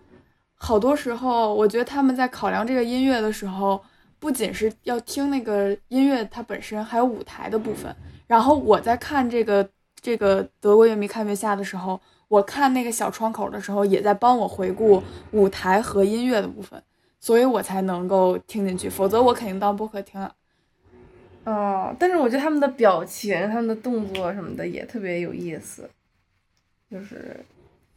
[0.54, 3.82] 好多时候，我觉得他们在考量这个音乐的时候，
[4.20, 7.94] 不仅是要听那个音乐它本身，还有舞台的部分。
[8.34, 16.82] 然后我在看这个这个德国乐迷看月下的时候，我看那个小窗口的时候，也在帮我回顾舞台和音乐的部分，
[17.20, 18.88] 所以我才能够听进去。
[18.88, 20.34] 否则我肯定当播客听了。
[21.44, 25.88] 哦，但是我觉得他们的表情、他们的动作什么的也特别有意思，
[26.90, 27.38] 就是，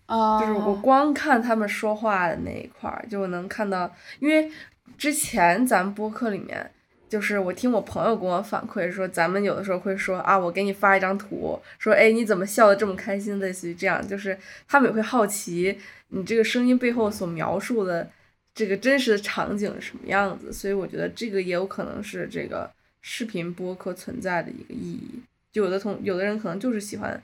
[0.06, 4.52] 啊，就是我光看他们说话的那一块儿，就我能看到，因为
[5.00, 6.70] 之前咱们播客里面，
[7.10, 15.78] 就是我听我朋友跟我反馈说，咱们有的时候会说啊，我给你发一张图，说哎你怎么笑得这么开心，类似于这样，就是他们也会好奇
[16.10, 18.10] 你这个声音背后所描述的
[18.54, 22.70] 这个真实的场景是什么样子，所以我觉得这个也有可能是这个
[23.02, 25.22] 视频播客存在的一个意义。
[25.52, 27.24] 就有的同有的人可能就是喜欢，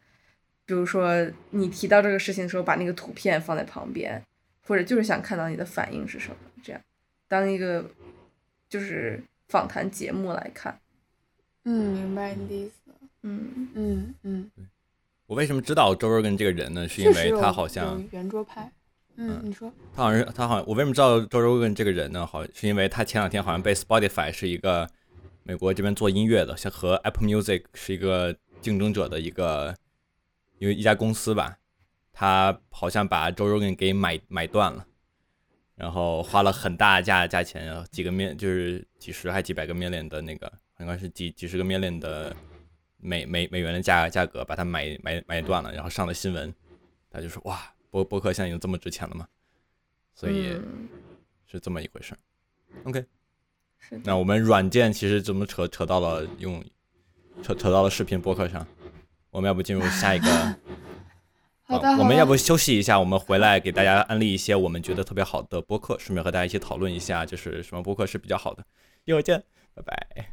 [0.65, 4.21] 比如说你提到这个事情的时候，把那个图片放在旁边，
[4.65, 6.81] 或者就是想看到你的反应是什么，这样。
[7.27, 7.85] 当一个
[8.69, 9.21] 就是
[9.53, 10.79] 访谈节目来看。
[11.65, 12.73] 嗯，明白你的意思。
[13.21, 14.51] 嗯嗯嗯，
[15.27, 16.87] 我为什么知道周 Rogan 这个人呢？
[16.89, 18.71] 是因为他好像圆桌派。
[19.15, 19.71] 嗯，你说。
[19.95, 22.25] 他好像是他好像我为什么知道周 Rogan 这个人呢？
[22.25, 24.89] 好，是因为他前两天好像被 Spotify 是一个
[25.43, 29.75] 美国这边做音乐的，像和 Apple Music 是一个竞争者的一个
[30.57, 31.59] 因为一家公司吧，
[32.11, 34.87] 他好像把周 Rogan 给买买断了，
[35.75, 42.35] 然后花了很大价价钱，几个面就是几十还几百个 million 的那个，应该是几几十个 million 的
[42.97, 46.53] 美美美元的价价格把它买买买断了，然后上了新闻，
[47.09, 49.27] 他就说哇，播播客现在已经这么值钱了吗？
[50.13, 50.87] 所以嗯
[51.45, 52.17] 是这么一回事儿。
[52.83, 53.03] OK，
[53.79, 56.63] 是，那我们软件其实怎么扯扯到了用
[57.41, 58.65] 扯扯到了视频播客上，
[59.31, 60.55] 我们要不进入下一个？
[61.73, 68.63] 好的，啊我们要不休息一下，我们回来给大家安利一些我们觉得特别好的播客，顺便和大家一起讨论一下，就是什么播客是比较好的。
[69.05, 70.27] 一会儿见，拜拜。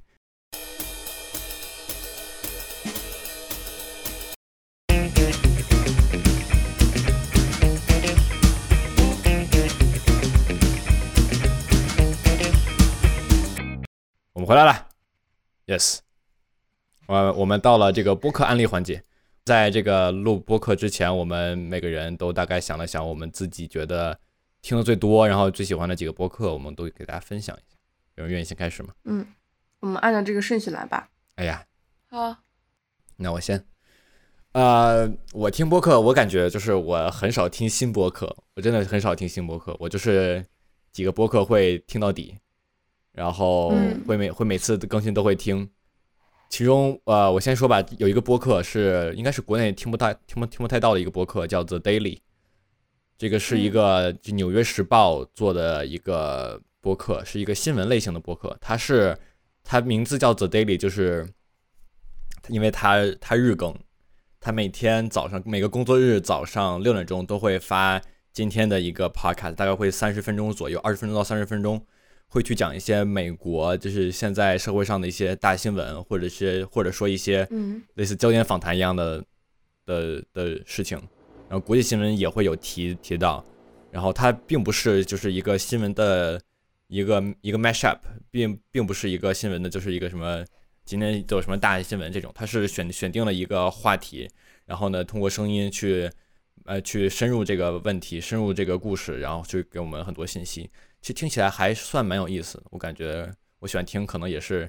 [14.34, 14.88] 我们回来了
[15.66, 16.00] ，yes，
[17.06, 19.02] 我，我们到了这个播客案例环节。
[19.50, 24.16] 在这个录播客之前，我们每个人都大概想了想，我们自己觉得
[24.62, 27.76] 听的最多，然后最喜欢的几个播客，我们都给大家分享一下。
[28.14, 28.90] 有人愿意先开始吗？
[29.06, 29.26] 嗯，
[29.80, 31.10] 我们按照这个顺序来吧。
[31.34, 31.66] 哎呀，
[32.08, 32.36] 好，
[33.16, 33.66] 那我先。
[34.52, 40.46] 呃，我听播客，我感觉就是我很少听新播客，我真的很少听新播客，我就是
[40.92, 42.38] 几个播客会听到底，
[43.10, 45.68] 然后嗯会每会每次更新都会听。
[46.50, 52.18] 其中，呃，我先说吧，有一个播客是应该是国内听不太听不听不太到的一个播客，叫 The Daily。
[53.16, 58.56] 这个是一个就《纽约时报》做的一个播客，是一个新闻类型的播客。
[58.60, 59.16] 它是
[59.62, 61.28] 它名字叫 The Daily，就是
[62.48, 63.72] 因为它它日更，
[64.40, 71.86] 它每天早上每个工作日早上六点钟都会发今天的一个 podcast，大概会三十分钟左右，二十分钟到三十分钟，
[72.32, 77.82] 会去讲一些美国就是现在社会上的一些大新闻，或者是或者说一些嗯。
[77.96, 79.22] 类似焦点访谈一样的
[79.84, 80.96] 的的事情，
[81.48, 83.44] 然后国际新闻也会有提提到，
[83.90, 86.40] 然后它并不是就是一个新闻的
[86.86, 87.98] 一个一个 mashup，
[88.30, 90.44] 并并不是一个新闻的，就是一个什么
[90.84, 94.30] 今天都有什么大新闻这种，它是选选定了一个话题，
[94.66, 96.08] 然后呢通过声音去
[96.64, 104.68] 呃去深入这个问题，深入这个故事，然后去给我们很多信息，其实听起来还算蛮有意思的，我感觉我喜欢听，可能也是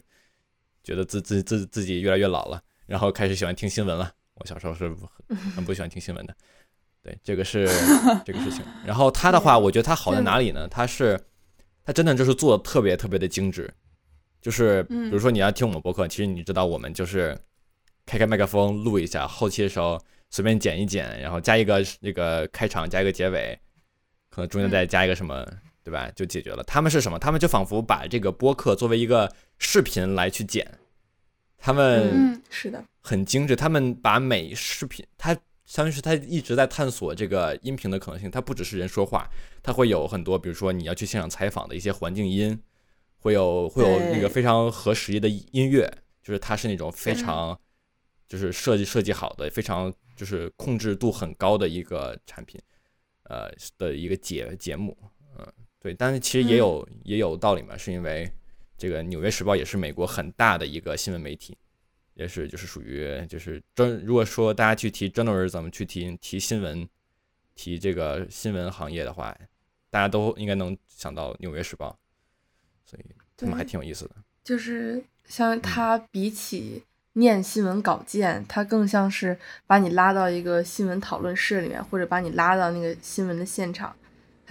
[0.84, 2.62] 觉得自自自自己越来越老了。
[2.88, 4.14] 然后开始喜欢听新闻了。
[4.36, 4.90] 我小时候是
[5.28, 6.36] 很很不喜欢听新闻的，
[7.04, 7.68] 对，这个是
[8.26, 8.62] 这个事情。
[8.86, 10.68] 然后他的话，我觉得他好在哪里呢？
[10.68, 11.20] 他是
[11.84, 13.72] 他真的就是做的特别特别的精致，
[14.42, 17.38] 就是比如说你要听我们播客，其实你知道我们就是
[18.06, 23.58] 开开麦克风录一下，后期的时候随便剪一剪，然后加一个那个开场，加一个结尾，
[24.30, 25.48] 可能中间再加一个什么。
[25.84, 26.10] 对吧？
[26.16, 26.64] 就解决了。
[26.64, 27.18] 他们是什么？
[27.18, 30.80] 他们就仿佛把这个播客作为一个视频来去剪，
[31.58, 35.34] 他们嗯是的，很精致，他们把每视频，它
[35.66, 38.30] 相当于是他一直在探索这个音频的可能性。
[38.30, 39.30] 它不只是人说话，
[39.64, 42.60] 它会有很多，比如说你要去现场采访的一些环境音，
[43.20, 45.92] 会有会有那个非常合时宜的音乐，
[46.22, 47.58] 就是它是那种非常
[48.28, 52.60] 就是设计设计好的，非常就是控制度很高的一个产品，
[53.24, 55.10] 呃的一个节节目，嗯、
[55.82, 58.32] 对，但是其实也有、也有道理嘛，是因为
[58.78, 61.58] 这个《纽约时报》也是美国很大的一个新闻媒体，
[62.14, 66.88] 也是就是属于就是专，如果说大家去提 journalism 去提提新闻，
[67.56, 69.36] 提这个新闻行业的话，
[69.90, 71.98] 大家都应该能想到《纽约时报》，
[72.90, 74.12] 所以他们还挺有意思的。
[74.44, 83.96] 就是像他比起念新闻稿件，他更像是把你拉到一个新闻讨论室里面，或者把你拉到那个新闻的现场，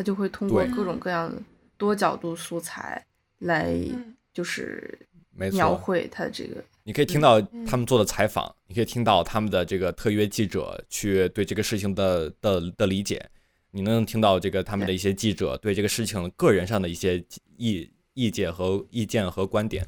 [0.00, 1.36] 他就会通过各种各样的
[1.76, 3.04] 多角度素材
[3.40, 4.16] 来嗯。
[4.32, 4.98] 就是，
[5.34, 6.64] 描绘他的这个。
[6.84, 7.66] 你可以听到嗯。
[7.66, 13.28] 他们做的采访，你可以听到他们的这个特约记者去对这个事情的的的理解，
[13.72, 17.22] 你能听到这个他们的一些记者对这个事情个人上的一些
[17.58, 19.86] 意意见和意见和观点，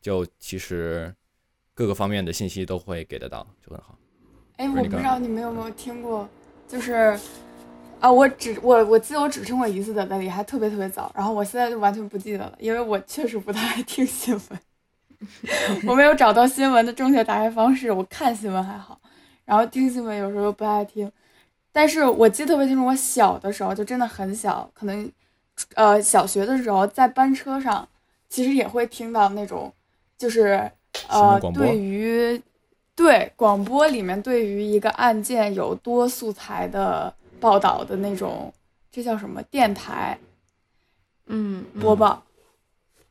[0.00, 1.12] 就其实
[1.74, 3.98] 各个方面的信息都会给得到，就很好。
[4.58, 6.28] 哎，我不知道你们有没有听过，
[6.68, 7.18] 就是
[8.04, 14.60] 啊，我只我我记得我只听过一次的 Daily，还特别特别早，然后我现在就完全不记得了，因为我确实不太爱听新闻，
[15.88, 17.90] 我没有找到新闻的正确打开方式。
[17.90, 19.00] 我看新闻还好，
[19.46, 21.10] 然后听新闻有时候又不爱听，
[21.72, 25.10] 但是我记得特别清楚，我小的时候就真的很小，可能
[25.74, 27.88] 呃小学的时候在班车上，
[28.28, 29.72] 其实也会听到那种
[30.18, 30.70] 就是
[31.08, 32.38] 呃对于
[32.94, 37.10] 对广播里面对于一个案件有多素材的
[37.44, 38.50] 报道的那种，
[38.90, 40.18] 这叫什么电台？
[41.26, 41.80] 嗯，嗯。
[41.82, 42.24] 播报，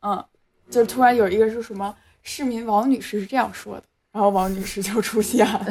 [0.01, 0.25] 嗯，
[0.71, 5.63] 就突然有一个是什么市民王女士是这样说的，然后王女士就出现了，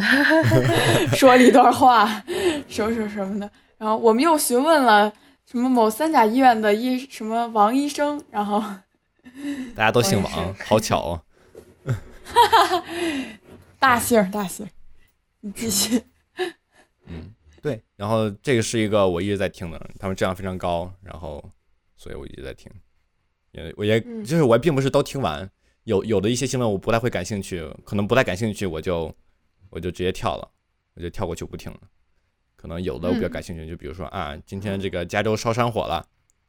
[1.19, 2.07] 说了一段话，
[2.69, 5.13] 什么什么什么的，然后我们又询问了
[5.45, 8.63] 什么某三甲医院的医什么王医生，然后
[9.75, 11.23] 大家都姓王，好巧哦。
[13.81, 14.69] 大姓大姓，
[15.41, 16.05] 你继续，
[17.07, 17.83] 嗯，对。
[17.97, 21.43] 然后这个是一个我一直在听的，他们质量非常高，然后
[21.97, 22.71] 所以我一直在听。
[23.53, 25.49] 也我也嗯就是我并不是都听完，
[25.85, 29.15] 有有的一些新闻我不太会感兴趣，可能不太感兴趣，我就
[29.71, 30.51] 我就直接跳了，
[30.95, 31.81] 我就跳过去不听了。
[32.57, 36.07] 可能有的我比较感兴趣，就比如说啊，今天这个加州烧山火了，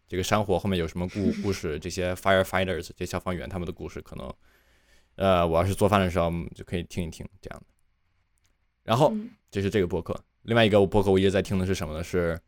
[0.07, 1.77] 这个山火后面有什么故故事？
[1.77, 4.33] 这些 firefighters 这些消防员他们的故事，可能
[5.15, 7.65] 呃，我要是做饭的时候嗯就可以听一听这样的。
[8.83, 10.17] 然后嗯这是这个博客。
[10.43, 12.03] 另外一个播客我一直在听的是什么呢？
[12.03, 12.39] 是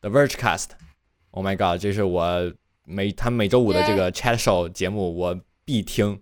[0.00, 0.68] The Vergecast。
[1.30, 2.52] Oh my god，这是我
[2.84, 6.20] 每他每周五的这个 chat show 节目我必听，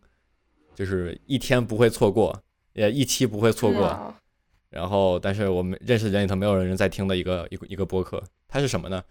[0.75, 2.43] 就是一天不会错过，
[2.75, 4.15] 呃，一期不会错过。
[4.69, 9.03] 然后，但是我们认识的人里头没有人在听的一个一个一个播客，它是什么呢？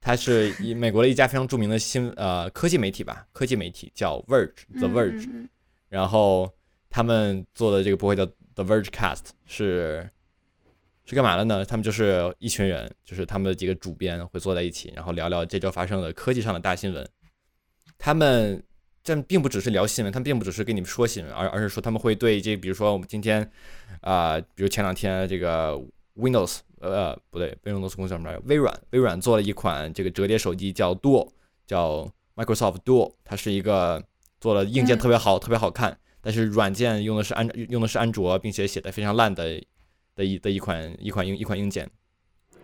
[0.00, 5.28] 它是一美国的一家非常著名的新呃科技媒体吧，科技媒体叫 Verge，The 嗯 Verge。
[5.32, 5.48] 嗯
[5.88, 6.52] 然后
[6.90, 10.10] 他们做的这个播客叫 The Vergecast，是
[11.04, 11.64] 是干嘛的呢？
[11.64, 17.06] 他们就是一群人，就是他们的几个主编会坐在一起，然后聊聊这周发生的科技上的大新闻。
[17.98, 18.62] 他们
[19.02, 23.48] 这并不只是聊新闻，他们并不只是跟你们说新闻，而而是说他们会对这，比如说我们今天
[24.00, 25.78] 啊、比如前两天这个
[26.16, 28.42] Windows，呃，不对，Windows 公司叫什么来着？
[28.46, 31.28] 微软，微软做了一款这个折叠手机叫 Duo，
[31.66, 34.02] 叫 Microsoft Duo，它是一个
[34.40, 39.62] 做了硬件嗯特别好、特别好看，但是软件用的是安用的是安卓，并且写的非常烂的
[40.14, 41.88] 的一的一款一款硬一款硬件。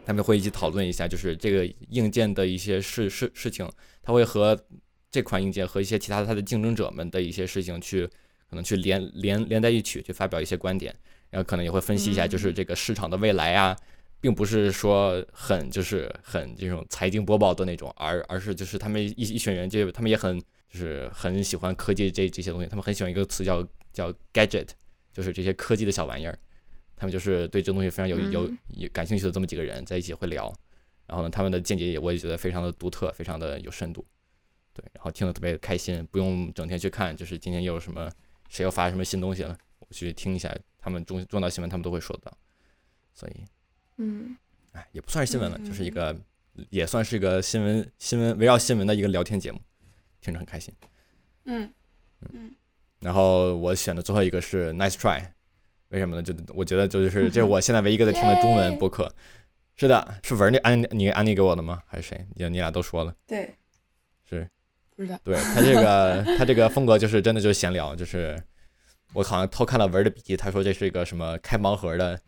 [0.07, 3.71] 他们会一起讨论一下，就是这个硬件的一些事事事情，
[4.03, 4.59] 它会和
[5.11, 8.07] 这款硬件和一些其他的它的竞争者们的一些事情去
[8.49, 10.93] 可能去连连连在一起，去发表一些观点，
[11.29, 13.77] 然后可能也会分析一下，就是这个市场的未来啊，
[14.21, 24.69] 并不是说很就是很这种财经播报的那种，而而是就是他们一一群人，就他们也很就是很喜欢科技这这些东西，他们很喜欢一个词叫叫 gadget，
[25.13, 26.37] 就是这些科技的小玩意儿，
[27.01, 28.59] 他们就是对这东西非常有有嗯。
[28.77, 30.55] 有感兴趣的这么几个人在一起会聊，
[31.07, 34.05] 然后呢，他们的见解也我也觉得非常的独特，非常的有深度，
[34.75, 38.11] 对，然后听得特别开心，不用整天去看，就是今天又有什么
[38.51, 42.31] 谁又发什么新东西了，我去听一下，他们重重大新闻他们都会说到，
[43.15, 43.33] 所以
[43.97, 44.37] 嗯。
[44.73, 46.17] 哎也不算是新闻了，嗯就是一个
[46.69, 49.59] 也算是一个新闻新闻围绕新闻的一个聊天节目，
[50.21, 50.73] 听着很开心。
[51.47, 51.69] 嗯
[52.33, 52.55] 嗯。
[53.01, 55.33] 然后我选的最后一个是 Nice Try，
[55.91, 56.23] 为什么呢？
[56.23, 59.13] 就我觉得就是 这是我现在唯一一个在听的中文播客。
[59.77, 61.81] 是的，是文安你安利给我的吗？
[61.87, 62.27] 还是谁？
[62.35, 63.55] 你你俩都说了，对，
[64.29, 64.47] 是
[64.95, 68.39] 不知道，对他这个他这个风格就是真的就是闲聊，就是
[69.15, 72.21] 我好像偷看了文儿的笔记，他说这是一个什么开盲盒的，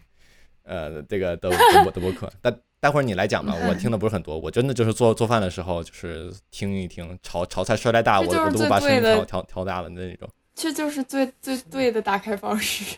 [0.63, 2.33] 呃，这个的的播的播客。
[2.41, 10.27] 但待会儿你来讲吧，我听的不是很多，我真的就是做做饭的时候就是听一听，炒炒菜摔太大，我我都不把声音调调调大了的那种。
[10.55, 12.97] 这就是最最对的打开方式，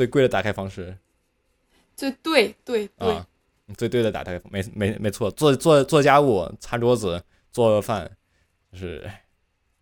[0.00, 0.96] 最贵的打开方式
[1.94, 3.26] 最对对对，啊，
[3.76, 7.22] 最对的打开没没没错，做做做家务、擦桌子、
[7.52, 8.10] 做饭，
[8.72, 9.10] 就是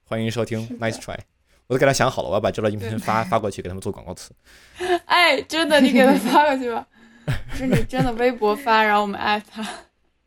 [0.03, 1.21] 欢迎收听 Nice Try。
[1.69, 4.33] 我都给他想好了，我要把这段音频发发过去给他们做广告词。
[5.07, 6.85] 哎，真的，你给他发过去吧。
[7.55, 9.63] 是你真的微博发，然后我们艾特他。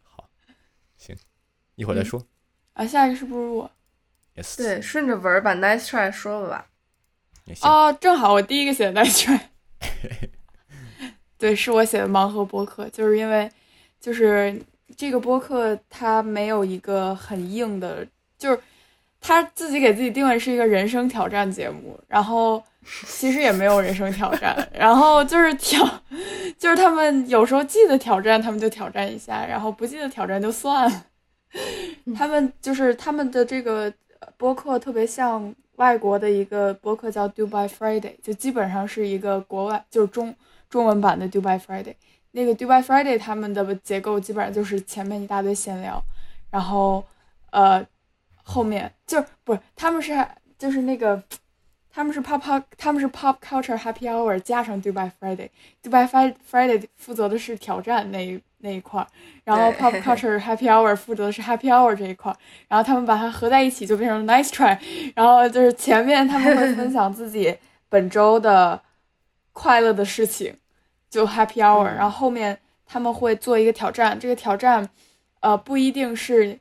[0.03, 0.29] 好，
[0.95, 1.13] 行，
[1.75, 2.25] 一会儿再说。
[2.71, 3.69] 啊，下一个是不是我
[4.37, 4.55] ？Yes。
[4.55, 6.67] 对，顺着文儿把 Nice try 说了吧。
[7.63, 9.37] 哦，正好我第一个写的 Nice try。
[11.41, 13.49] 对，是我写的盲盒播客，就是因为
[13.99, 14.55] 就是
[14.95, 18.05] 这个播客它没有一个很硬的，
[18.37, 18.59] 就是
[19.19, 22.63] 他自己给自己定位是一个人生挑战节目，然后。
[23.05, 25.87] 其实也没有人生挑战，然后就是挑，
[26.57, 31.05] 就是他们有时候记得挑战，他们就挑战一下，然后不记得挑战就算了。
[32.15, 33.93] 他们就是他们的这个
[34.35, 40.33] 播客特别像外国的一个播客叫 Dubai Friday，就基本上是一个国外就是中
[40.71, 41.93] 中文版的 Dubai Friday。
[42.31, 46.03] 那个 Dubai Friday 他们的结构基本上就是前面一大堆闲聊，
[46.49, 47.05] 然后
[47.51, 47.85] 呃
[48.41, 50.25] 后面就不是他们是
[50.57, 51.21] 就是那个。
[51.93, 59.07] 他们是 pop pop，他们是 pop culture happy hour 加上 Dubai Friday，Dubai Friday 负责的是挑战那一那一块儿，
[59.43, 62.37] 然后 pop culture happy hour 负责的是 happy hour 这一块儿，
[62.69, 64.79] 然后他们把它合在一起就变成 nice try，
[65.15, 67.57] 然后就是前面他们会分享自己
[67.89, 68.81] 本周的
[69.51, 70.55] 快乐的事情，
[71.11, 72.57] 就 happy hour，然后后面
[72.87, 74.89] 他们会做一个挑战，这个挑战，
[75.41, 76.57] 呃，不一定是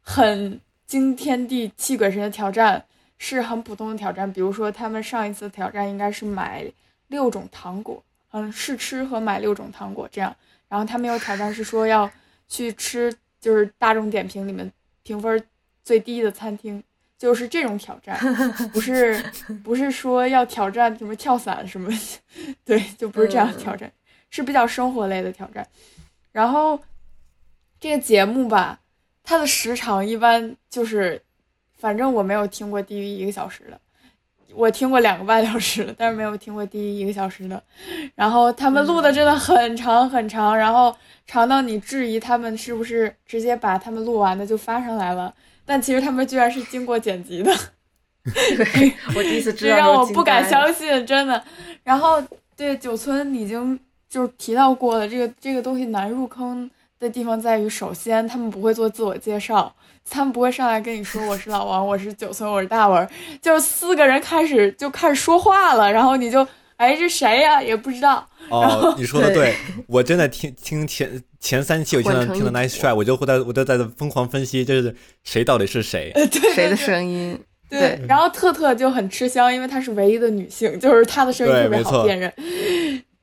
[0.00, 2.82] 很惊天地泣鬼神的挑战。
[3.20, 6.64] 是很普通的挑战，比如说他们上一次挑战应该是买
[7.08, 10.32] 六种糖果，嗯，试吃和买六种糖果这样。
[10.68, 12.08] 然后他们有挑战是说要
[12.46, 14.72] 去吃，就是大众点评里面
[15.02, 15.42] 评分
[15.82, 16.80] 最低的餐厅，
[17.18, 18.16] 就是这种挑战，
[18.72, 19.22] 不是
[19.64, 21.90] 不是说要挑战什么跳伞什么，
[22.64, 23.92] 对，就不是这样挑战，
[24.30, 25.66] 是比较生活类的挑战。
[26.32, 26.80] 然后
[27.80, 28.80] 这个节目吧，
[29.24, 31.20] 它的时长一般就是。
[31.80, 33.80] 反正我没有听过低于一个小时的，
[34.52, 37.62] 我听过两个半小时的，但是没有听过低于一个小时的。
[38.16, 40.92] 然后他们录的真的很长很长，然后
[41.24, 45.32] 长到你质疑他们是不是直接把他们录完的就发上来了，
[45.68, 47.54] 但其实他们居然是经过剪辑的。
[48.24, 51.42] 对， 我第一次知道，让我不敢相信，真的。
[51.84, 52.22] 然后
[52.56, 59.70] 对九村已经就是提到过了，这个这个东西难入坑的地方在于，首先他们不会做自我介绍。
[60.10, 63.06] 他们不会上来跟你说我是老王，我是九村，我是大文，
[63.42, 66.46] 就是四个人开始就开始说话了，然后你就
[66.76, 68.26] 哎这谁呀也不知道。
[68.50, 69.54] 哦，你说的对，
[69.86, 74.94] 我真的听听前前三期我经常听到 Nice Try，我就会在我就在疯狂分析，就是
[75.24, 76.12] 谁到底是谁，
[76.54, 77.38] 谁的声音。
[77.70, 82.32] 对，然后特特就很吃香，因为她是唯一的女性，就是她的声音特别好辨认。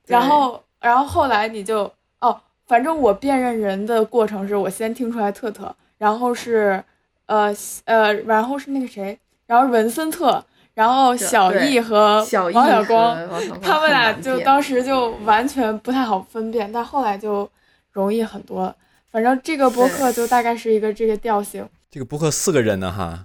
[0.06, 5.74] 然后，然后后来你就哦，反正我辨认人的过程是我先听出来特特。
[5.98, 6.84] 然后是，
[7.24, 7.52] 呃
[7.86, 10.44] 呃，然后是那个谁，然后文森特，
[10.76, 12.16] 然后小易和
[12.52, 13.16] 王小光，
[13.62, 17.50] 他们俩就当时就完全不太好分辨，但后来就
[17.92, 18.76] 容易很多。
[19.10, 21.66] 反正这个播客就大概是一个这个调性。
[21.90, 23.24] 这个播客四个人呢，哈，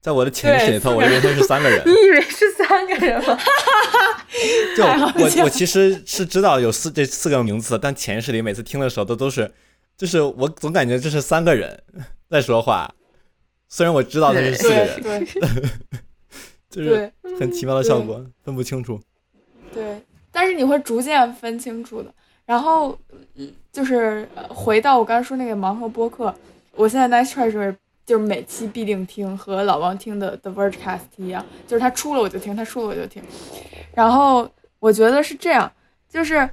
[0.00, 1.80] 在我的潜意识里头，我以为他是三个人。
[1.86, 3.38] 你以为是三个人吗？
[4.76, 9.52] 就我我其实是知道有四这四个名字，但潜意识里每次听的时候都都是。
[9.96, 11.80] 就是我总感觉这是三个人
[12.28, 12.92] 在说话，
[13.68, 15.26] 虽然我知道他是四个人，对，
[16.70, 19.00] 就是很奇妙的效果，分不清楚。
[19.72, 22.12] 对，但是你会逐渐分清楚的。
[22.44, 22.98] 然后
[23.72, 26.34] 就是回到我刚才说那个盲盒播客，
[26.74, 33.22] 我现在 Nice Try 是就是每期必定听，和老王听的 The Vergecast 一样，就是他出了我就听，他出了我就听。
[33.94, 34.48] 然后
[34.78, 35.70] 我觉得是这样，
[36.08, 36.48] 就是。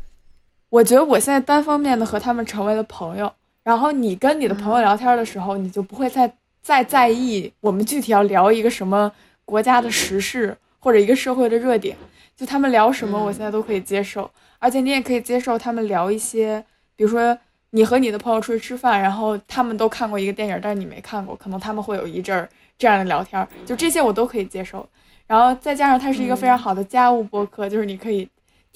[0.70, 3.32] 我觉得我现在单方面的和他们成为了朋友，
[3.64, 6.30] 然后你跟你的朋友聊天的时候，你就不会再
[6.62, 9.10] 再在意我们具体要聊一个什么
[9.46, 11.96] 国家的时事或者一个社会的热点，
[12.36, 14.30] 就他们聊什么，我现在都可以接受，
[14.60, 16.64] 而且你也可以接受他们聊一些，
[16.96, 17.38] 比如说
[17.70, 24.88] 你和你的朋友出去吃饭，然后他们都看过一个电影，但是你没看过，可能他们会有一阵儿这样的聊天，就这些我都可以接受，
[25.28, 28.28] 然后再加上它是一个非常好的家务播客，就是你可以。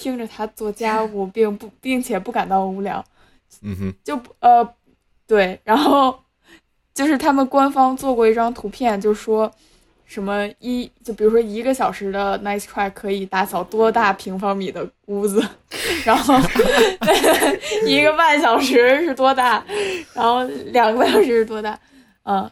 [0.01, 3.03] 听着他做家 务，并不并且不感到无聊，
[3.61, 4.65] 嗯哼，就呃，
[5.27, 6.17] 对，然后
[6.95, 9.51] 就是他们官方做过一张图片，就说
[10.09, 15.39] 什么一就比如说一个小时的 Nice Try 可以打扫多大平方米的屋子，
[16.03, 16.33] 然后
[17.85, 19.63] 一个半小时是多大，
[20.15, 21.79] 然后两个半小时是多大，
[22.23, 22.49] 嗯，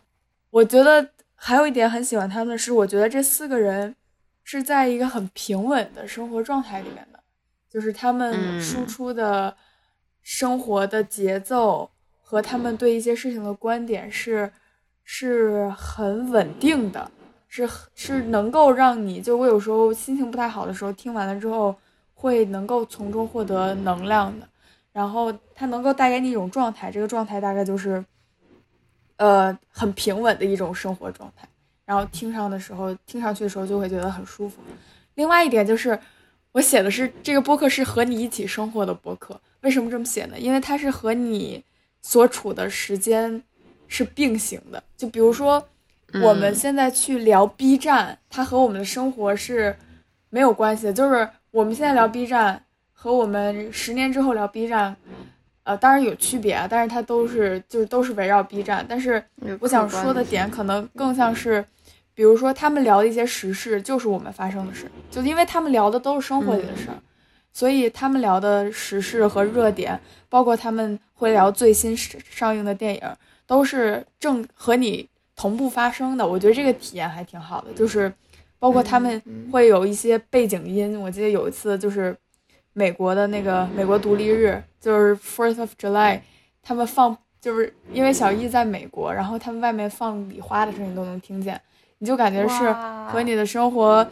[0.51, 3.95] 我觉得还有一点很喜欢他们的是，我觉得这四个人
[4.43, 7.17] 是在一个很平稳的生活状态里面的。
[7.69, 9.53] 就是他们输出的
[10.23, 11.89] 生活的节奏
[12.21, 14.49] 和他们对一些事情的观点是
[15.03, 17.11] 是很稳定的，
[17.47, 21.75] 是是能够让你，就我有时候心情不太好的时候，听完了之后
[22.13, 24.47] 会能够从中获得能量的。
[24.91, 28.03] 然后它能够带给你一种状态，这个状态大概就是，
[29.17, 31.47] 呃，很平稳的一种生活状态。
[31.85, 34.59] 然后听上的时候，听上去的时候就会觉得很舒服。
[35.13, 35.97] 另外一点就是，
[36.51, 39.39] 我写的是这个播客是和你一起生活的播客。
[39.61, 40.39] 为什么这么写呢？
[40.39, 41.63] 因为它是和你
[42.01, 43.43] 所处的时间
[43.87, 44.83] 是并行的。
[44.97, 45.63] 就比如说，
[46.23, 49.75] 我们现在去聊 B 站，它和我们的生活是
[50.29, 50.93] 没有关系的。
[50.93, 52.63] 就是我们现在聊 B 站。
[52.99, 54.97] 和我们十年之后聊 B 站，
[55.65, 58.83] 呃，当然有区别啊，但是它都是就是都是围绕 B 站。
[58.89, 59.23] 但是
[59.59, 61.63] 我想说的点可能更像是，
[62.15, 66.97] 比如说他们聊的一些时事，就是我们发生的事，就因为他们聊的都是生活里的事儿，
[67.53, 69.97] 所以他们聊的时事和热点，
[70.27, 73.01] 包括他们会聊最新上映的电影，
[73.45, 75.07] 都是正和你
[75.37, 76.27] 同步发生的。
[76.27, 78.11] 我觉得这个体验还挺好的，就是
[78.59, 80.99] 包括他们会有一些背景音。
[80.99, 82.13] 我记得有一次就是。
[82.73, 86.19] 美国的那个美国独立日就是 Fourth of July，
[86.61, 91.59] 他们放就是因为小易在美国，然后他们外面放礼花的声音都能听见，
[91.97, 92.71] 你就感觉是
[93.11, 94.07] 和你的生活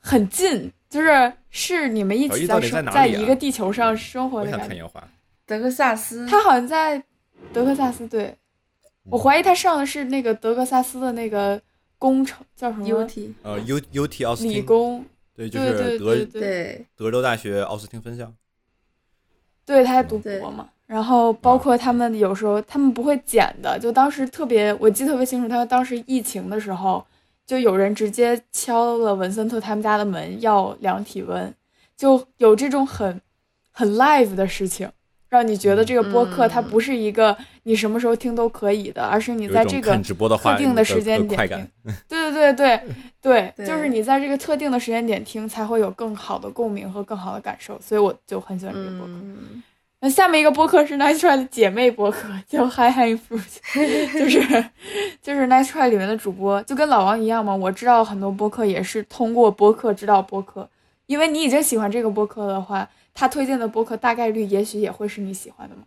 [0.00, 4.84] 很近，就是是你们一起在生在一个地球上生活的感觉。
[5.46, 7.00] 德克萨斯，他好像在
[7.52, 8.36] 德克萨斯，对
[9.10, 11.60] 我怀疑他上的是那个德克萨斯的那个
[11.98, 15.04] 工程叫什么？UT，呃，U U T 奥斯汀理工。
[15.34, 18.32] 对，就是德对德州大学奥斯汀分校。
[19.64, 20.68] 对，他在读博嘛。
[20.86, 27.04] 然后包括他们有时候他们不会剪的，就当时特别我记得特别清楚，他当时疫情的时候，
[27.46, 31.54] 就有人直接敲了文森特他们家的门要量体温，
[31.96, 33.20] 就有这种很
[33.70, 34.90] 很 live 的事情。
[35.32, 39.96] 让你觉得这个播客它不是一个你什么时候听都可以的，而是你在这个
[40.36, 41.66] 特定的时间点听。
[42.06, 42.80] 对 对对
[43.22, 47.80] 对 对，就是你在这个特定的时间点听，才会有更好的共鸣和更好的感受。
[47.80, 49.12] 所以我就很喜欢这个播客。
[50.02, 54.64] 那下面一个播客是 Nice Try 的姐妹播客，叫 Hi Hi Fruit， 就是
[55.22, 57.56] 就是 Nice Try 里面的主播，就跟老王一样嘛。
[57.56, 60.68] 我知道很多播客也是通过播客知道播客，
[61.06, 62.86] 因为你已经喜欢这个播客的话。
[63.14, 65.82] 他推荐的播客大概率也许也会是你喜欢的嘛，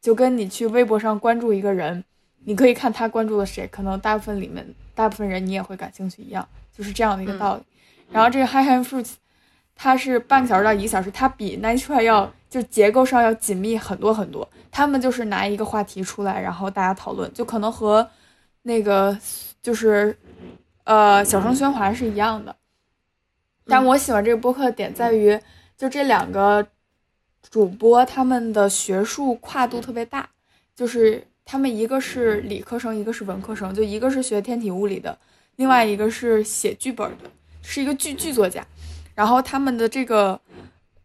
[0.00, 2.02] 就跟你去微博上关注一个人，
[2.44, 7.62] 你可以看他关注了谁，可能大部分里面大部分人你也会感兴趣一样，就是这样的一个道理。
[8.10, 9.12] 然后这个 Hi Hi Fruits，
[9.76, 14.48] 它是半个小时到一个小时，它比 Nice Try 要就结构上要紧密很多很多。
[14.70, 18.08] 他们就是拿一个话题出来，然后大家讨论，就可能和
[18.62, 19.16] 那个
[19.62, 20.16] 就是
[20.84, 22.56] 呃小声喧哗是一样的。
[23.66, 25.38] 但我喜欢这个播客的点在于。
[25.76, 26.66] 就这两个
[27.50, 30.28] 主播，他们的学术跨度特别大，
[30.74, 35.18] 就是他们一个是理科生，一个是文科生，就一个是学天体物理的，
[35.56, 38.64] 另外一个是写剧本的，是一个剧剧作家。
[39.14, 40.40] 然后他们的这个，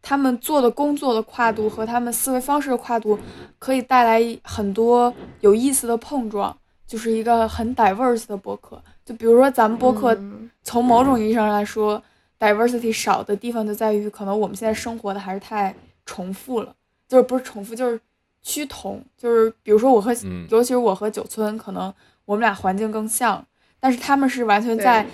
[0.02, 3.20] 他们做的工作的跨度和他们思维方式的跨度，
[3.58, 6.56] 可以带来很多有意思的碰撞，
[6.86, 8.82] 就是一个很 diverse 的博客。
[9.04, 10.16] 就比如说咱们博客，
[10.64, 12.02] 从某种意义上来说。
[12.40, 15.76] Diversity 少的地方就在于，可能我们现在生活的还是太
[16.06, 16.74] 重复了，
[17.08, 18.00] 就是不是重复，就是
[18.42, 20.14] 趋同，就是比如说我和，
[20.50, 23.46] 尤其是我和九村，可能我们俩环境更像，
[23.80, 25.06] 但是他们是完全在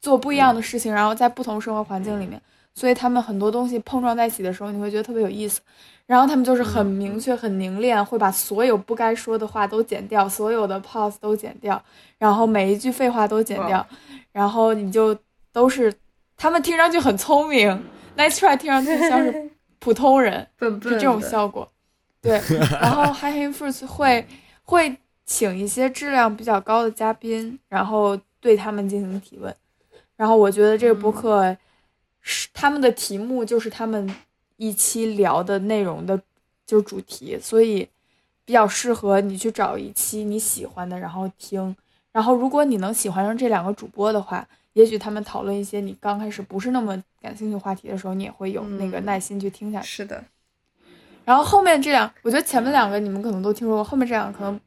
[0.00, 2.40] 做不一样的事情，然后在不同生活环境里面，
[2.74, 5.60] 所以他们很多东西碰撞在一起的时候，你会觉得特别有意思。
[6.06, 11.82] 然后他们就是很明确、很凝练，会把所有不该说的话都剪掉，所有的 pause 都剪掉，
[12.18, 13.84] 然后每一句废话都剪掉，
[14.30, 15.14] 然后你就
[15.52, 15.92] 都是。
[16.36, 17.68] 他们听上去很聪明
[18.16, 21.70] ，Nice try，听上去像是 普通人，是这种效果。
[22.20, 22.40] 对，
[22.80, 24.26] 然后 Hi Hi Fruits 会
[24.64, 29.54] 会请一些质量比较高的嘉宾，然后对他们进行提问。
[30.16, 31.56] 然后我觉得这个播客
[32.20, 34.14] 是他们的题目就是他们
[34.56, 36.20] 一期聊的内容的，
[36.66, 37.88] 就是主题，所以
[38.44, 41.74] 比较适合你去找一期你喜欢的，然后听。
[42.12, 44.46] 然后如果你能喜欢上这两个主播的话。
[44.76, 49.86] 也许他们讨论一些你刚开始不是那么感兴趣话题的时候，你也会有那个耐心去听下去。
[49.86, 50.22] 是的。
[51.24, 54.60] 然后后面这两，我觉得前面两个你们可能都听说过，后面这两个可能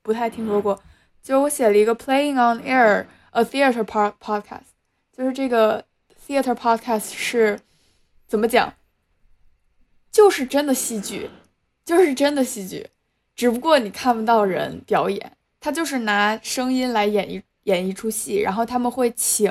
[0.00, 0.82] 不太听说过。
[1.22, 4.70] 就我写了一个 Playing on Air a Theater Pod Podcast，
[5.14, 5.84] 就是这个
[6.26, 7.60] Theater Podcast 是
[8.26, 8.72] 怎么讲？
[10.10, 11.28] 就是真的戏剧，
[11.84, 12.88] 就是真的戏剧，
[13.36, 17.42] 只不过你看不到人表演，他就是拿声音来演绎。
[17.70, 19.50] 演一出戏，然后他们会请，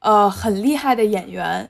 [0.00, 1.68] 呃，很厉害的演员，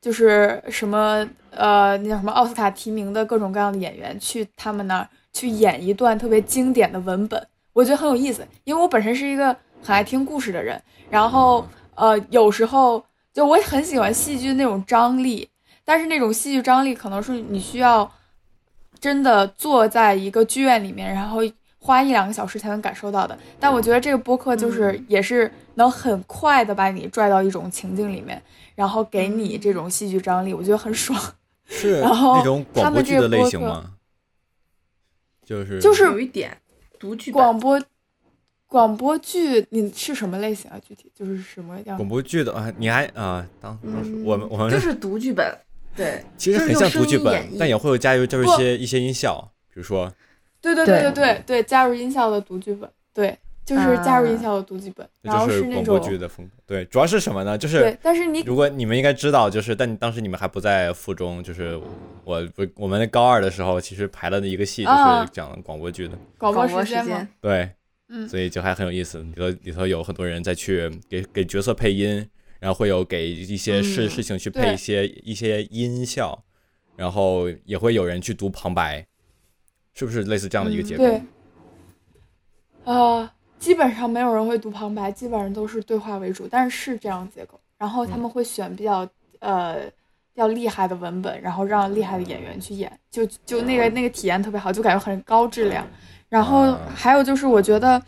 [0.00, 8.46] 就是什么呃，那叫什么奥斯卡提名的各种各样的演员去他们那儿去演一段特别经典的文本，我觉得很有意思。
[8.64, 10.80] 因为我本身是一个很爱听故事的人。
[11.10, 13.04] 然后呃，有时候
[13.34, 15.48] 就我很喜欢戏剧那种张力，
[15.84, 18.10] 但是那种戏剧张力可能是你需要
[18.98, 21.40] 真的坐在一个剧院里面，然后
[21.82, 23.38] 花一两个小时才能感受到的。
[23.60, 28.40] 但我觉得这个播客就是也是能很快的把你拽到一种情境里面，
[28.74, 31.20] 然后给你这种戏剧张力，我觉得很爽。
[31.66, 33.90] 是然后那种广他们播剧的类这个播客型吗？
[35.44, 36.56] 就是就是有一点
[36.98, 37.80] 独剧广播
[38.66, 40.78] 广播剧，你是什么类型啊？
[40.86, 41.96] 具体就是什么样？
[41.96, 45.58] 广播剧的啊，你还啊，当当时嗯我们我们就是读剧本，
[45.96, 50.12] 对，其实很像读剧本但也会有加入就是一些一些音效，比如说
[50.62, 56.52] 对对对对对对对，加入音效的读剧本，对，就是加入音效的读剧本，然后这就是那广播剧种的风格。
[56.66, 57.58] 对，主要是什么呢？
[57.58, 61.78] 就是对，但是你如果你们应该知道，就是但当时你们还不在附中，就是
[62.24, 67.68] 我不我们高二的时候，其实排了的一个戏就是啊讲广播剧的，广广播时间嘛，，对，
[68.08, 69.18] 嗯，所以就还很有意思。
[69.22, 72.28] 里头里头有很多人在去给给角色配音，
[72.60, 76.44] 然后会有给一些事、嗯事情去配一些一些音效，
[76.96, 79.04] 然后也会有人去读旁白，
[79.94, 81.04] 是不是类似这样的一个嗯结构？
[81.04, 81.22] 对，
[82.84, 87.60] 呃，基本上没有人会读旁白，基本上都是对话为主，但是是这样的结构。
[87.78, 89.08] 然后他们会选比较
[89.40, 89.80] 呃
[90.34, 95.86] 比较厉害的文本，然后让厉害的演员去演，就就那个那个体验特别好，就感觉很高质量。
[96.28, 98.00] 然后啊还有就是，我觉得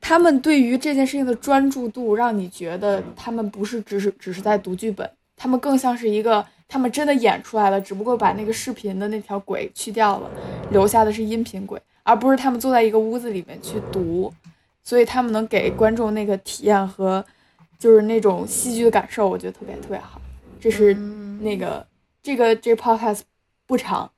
[0.00, 10.30] 他们对于这件事情的专注度，让你觉得他们不是只是只是在读剧本，他们更像是一个他们真的演出来了，只不过把那个视频的那条轨去掉了，
[10.70, 14.32] 留下的是音频轨，而不是他们坐在一个屋子里面去读，
[14.84, 17.22] 所以他们能给观众那个体验和
[17.76, 20.20] 就是那种戏剧的感受，我觉得特别特别好。
[20.60, 21.84] 这是嗯那个
[22.22, 23.22] 这个这 podcast
[23.66, 24.08] 不长，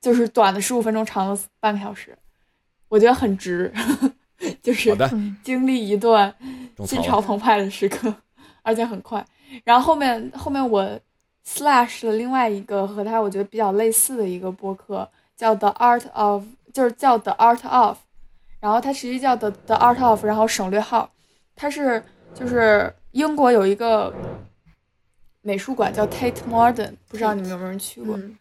[0.00, 2.18] 就是短的十五分钟，长的半个小时，
[2.88, 3.72] 我觉得很值，
[4.60, 4.96] 就是，
[5.44, 6.34] 经历一段
[6.86, 8.12] 心潮澎湃的时刻，
[8.62, 9.24] 而且很快。
[9.62, 10.98] 然后后面后面我
[11.56, 17.98] slash 的另外一个和他我觉得比较类似的一个播客，叫 The Art of，就是叫 The Art of，
[18.60, 21.10] 然后它实际叫 The The Art of，然后省略号，
[21.56, 24.14] 它是就是英国有一个
[25.42, 28.16] 美术馆叫 Tate Modern，不知道你们有没有人去过？
[28.16, 28.36] 嗯。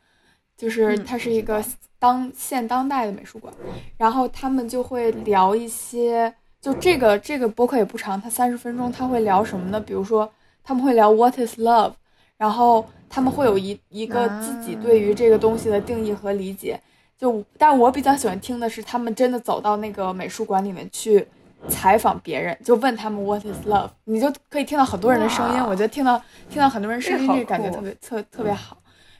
[0.56, 1.06] 就是嗯。
[1.06, 1.64] 它是一个
[1.98, 3.54] 当现当代的美术馆，
[3.98, 9.80] 然后他们就会聊一些，就这个这个播客也不长，它三十分钟，他会聊什么呢？
[9.80, 10.32] 比如说
[10.64, 11.94] 他们会聊 What is love，
[12.40, 16.80] 然后他们会有一一个自己对于这个东西的定义和理解。
[17.18, 21.28] 就但我比较喜欢听的是他们真的走到那个美术馆里面去
[21.68, 25.62] 采访别人，就问他们 What is love，你就可以听到很多人的声音。
[25.62, 26.20] 我觉得听到
[26.50, 28.78] 听到很多人声音，这个感觉特别特特别好。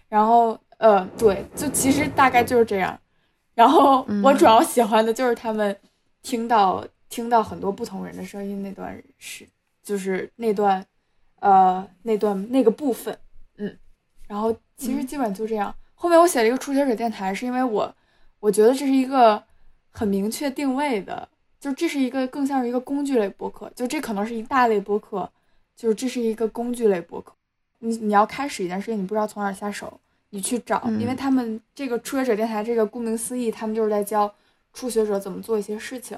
[0.08, 2.98] 然后呃，对，就其实大概就是这样。
[3.54, 5.76] 然后我主要喜欢的就是他们
[6.24, 9.46] 听到听到很多不同人的声音那段是，
[9.84, 10.86] 就是那段
[11.40, 13.18] 呃那段那个部分，
[13.58, 13.78] 嗯。
[14.28, 15.74] 然后其实基本就这样。
[15.96, 17.94] 后面我写了一个初学者电台，是因为我
[18.40, 19.44] 我觉得这是一个
[19.92, 21.28] 很明确定位的，
[21.60, 25.30] 就这是一个更像是一个工具类博客，就这可能是一大类博客，
[25.76, 27.34] 就是这是一个工具类博客。
[27.80, 34.34] 你你要开始一件事情，你不知道从哪儿下手，你去找，嗯因为他们这个初学者电台，这个顾名思义，他们就是在教
[34.74, 36.18] 初学者怎么做一些事情，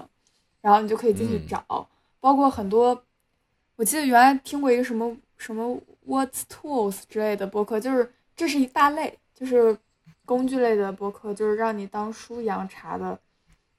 [0.61, 3.03] 然后你就可以进去嗯找，包括很多，
[3.81, 5.75] 我记得原来听过一个什么什么
[6.07, 9.75] What's Tools 之类的播客，就是这是一大类，就是
[10.23, 13.17] 工具类的播客，就是让你当书一样查的。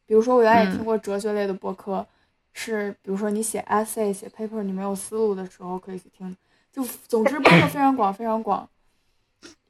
[0.04, 2.04] 比如说，我原来也嗯听过哲学类的播客，
[2.52, 6.36] 是比如说你写 essay、写 paper 你没有思路的时候可以去听。
[6.72, 8.68] 就总之，播客非常广，非常广，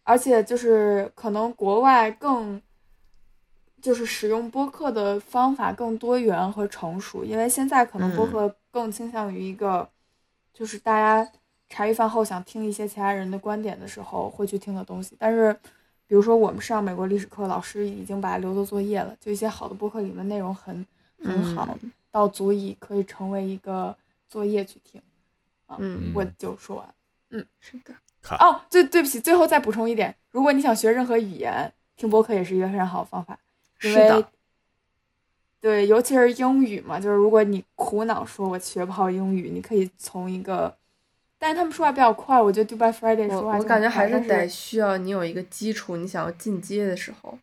[0.02, 2.58] 而且就是可能国外更
[3.82, 9.86] 就是使用播客的方法更多元和成熟，因为现在可能播客更倾向于一个，
[10.52, 11.30] 就是大家
[11.68, 15.16] 茶余饭后想听一些其他人的观点的时候会去听的东西。
[15.18, 15.52] 但是，
[16.06, 20.86] 比如说我们上美国历史课，老师已经把它留作作业了，就一些好的播客里面内容很
[21.24, 21.78] 很好，
[22.10, 23.96] 到足以可以成为一个
[24.28, 25.00] 作业去听。
[25.66, 26.94] 啊，嗯我就说完。
[27.30, 27.94] 嗯是的，
[28.38, 33.38] 哦，对，对不起，最后再补充一点，如果你想学任何语言，听播客也是一个非常好的方法，
[33.82, 34.28] 因为是的，
[35.62, 40.76] 对，尤其是英语嘛，就是如果你苦恼说我学不好英语，你可以从一个，
[41.38, 47.38] 但是他们说话比较快，我觉得 Dubai Friday 说话我我感觉还是得需要你有一个基础，你想要进阶的时候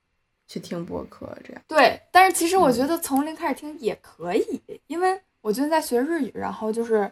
[0.49, 1.61] 去听播客，这样。
[1.65, 7.09] 对，但是其实我嗯觉得从零开始听也可以，因为我最近在学日语，然后就是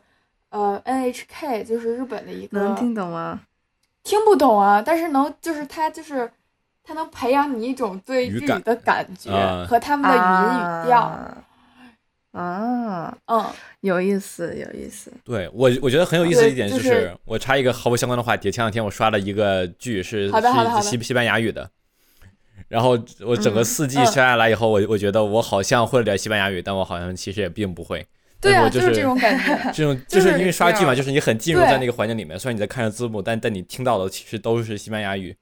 [0.50, 3.42] 呃 NHK 就是日本的一个能听懂吗？
[4.04, 6.30] 听不懂啊，但是能就是它就是
[6.88, 11.02] 它能培养你一种对日语的感觉啊和他们的语音语调。
[11.02, 11.44] 啊
[12.32, 13.46] 啊，嗯，
[13.82, 15.12] 有意思，有意思。
[15.24, 18.52] 对我，我觉得很有意思的一点就是是，我插一个毫不相关的话题。
[18.52, 21.68] 前两天我刷了一个剧，是是西西班牙语的，
[22.68, 22.92] 然后
[23.26, 28.06] 我整个嗯四季嗯刷下来以后，我我觉得我好像会了点西班牙语，但我好像其实也并不会。
[28.40, 29.58] 对我就是这种感觉。
[29.74, 35.36] 这种就就是是因为刷剧嘛，就是你很进入在那个环境里面，虽然你在看着字幕，但但你听到的其实都是西班牙语，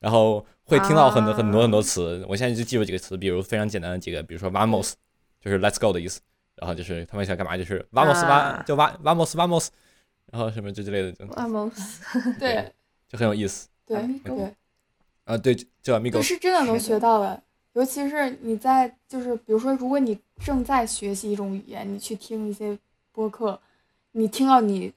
[0.00, 2.24] 然后会听到很多、啊很多很多词。
[2.28, 4.92] 我现在就记住几个词，比如非常简单的几个，比如说 vamos，
[5.40, 6.20] 就是 let's go 的意思，
[6.56, 9.68] 然后就是他们想干嘛就是 vamos 啊 va 就 va vamos vamos，
[10.32, 11.72] 然后什么这之类的，vamos，
[12.38, 12.72] 对
[13.08, 14.54] 就很有意思对对，
[15.24, 15.38] 啊。
[15.38, 17.42] 对，叫对，amigo，是真的能学到的。
[17.74, 22.76] 尤其是你在就是比如说，如果你正在学习一种语言，你去听一些
[23.12, 23.60] 播客，
[24.12, 24.90] 你听到你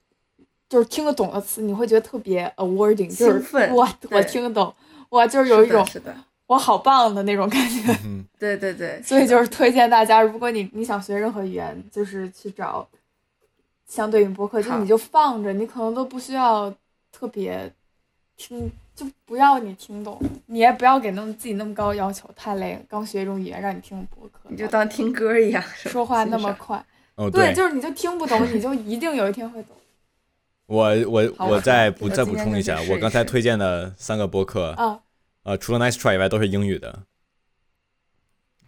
[0.70, 4.74] 就是听得懂的词，你会觉得特别 awarding，就是兴奋哇，我听得懂，
[5.10, 6.16] 哇，就是有一种是的，
[6.47, 7.95] 我好棒的那种感觉。
[8.05, 12.88] 嗯， 对对对，所以就是推荐大家，如果你你想学任何语言，就是去找
[13.88, 16.74] 相对应播客，就你就放着，你可能都不需要
[17.12, 17.72] 特别
[18.38, 22.82] 听，就不要你听懂，你也不要给那么自己那么高要求，太累了。
[22.88, 26.84] 刚学一种语言，让你听播客，你就当听歌一样，说话那么快，
[27.16, 29.76] 哦对，就是你就听不懂，你就一定有一天会懂。
[30.70, 35.01] 我我我再补再补充一下，我刚才推荐的三个播客，啊，
[35.43, 37.03] 呃，除了 Nice Try 以外都是英语的。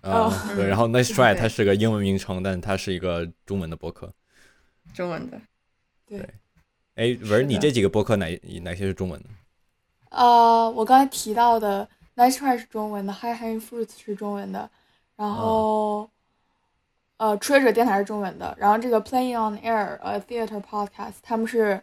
[0.02, 4.12] 啊、哦对，嗯然后 Nice Try 它是个英文名称，但它是一个中文的播客。
[4.96, 5.40] 中文的。
[6.08, 6.20] 对
[6.96, 9.30] 哎，文儿，是你这几个播客哪哪些是中文的？
[10.10, 14.70] 呃，我刚才提到的 Nice Try 是中文的，High Hanging Fruits 是中文的，
[15.16, 16.10] 然后、
[17.18, 21.82] 呃，吹者电台是中文的，然后这个 Playing on Air 呃 Theater Podcast 他们是，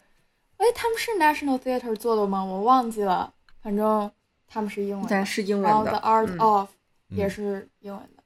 [0.59, 2.43] 哎，他们是 National Theater 做的吗？
[2.45, 4.09] 我忘记了，反正
[4.47, 5.69] 他们是英文的，但是英文的。
[5.69, 6.39] 然后文 The，Art 嗯。
[6.39, 6.69] of
[7.09, 7.17] 嗯。
[7.17, 8.23] 也是英文的，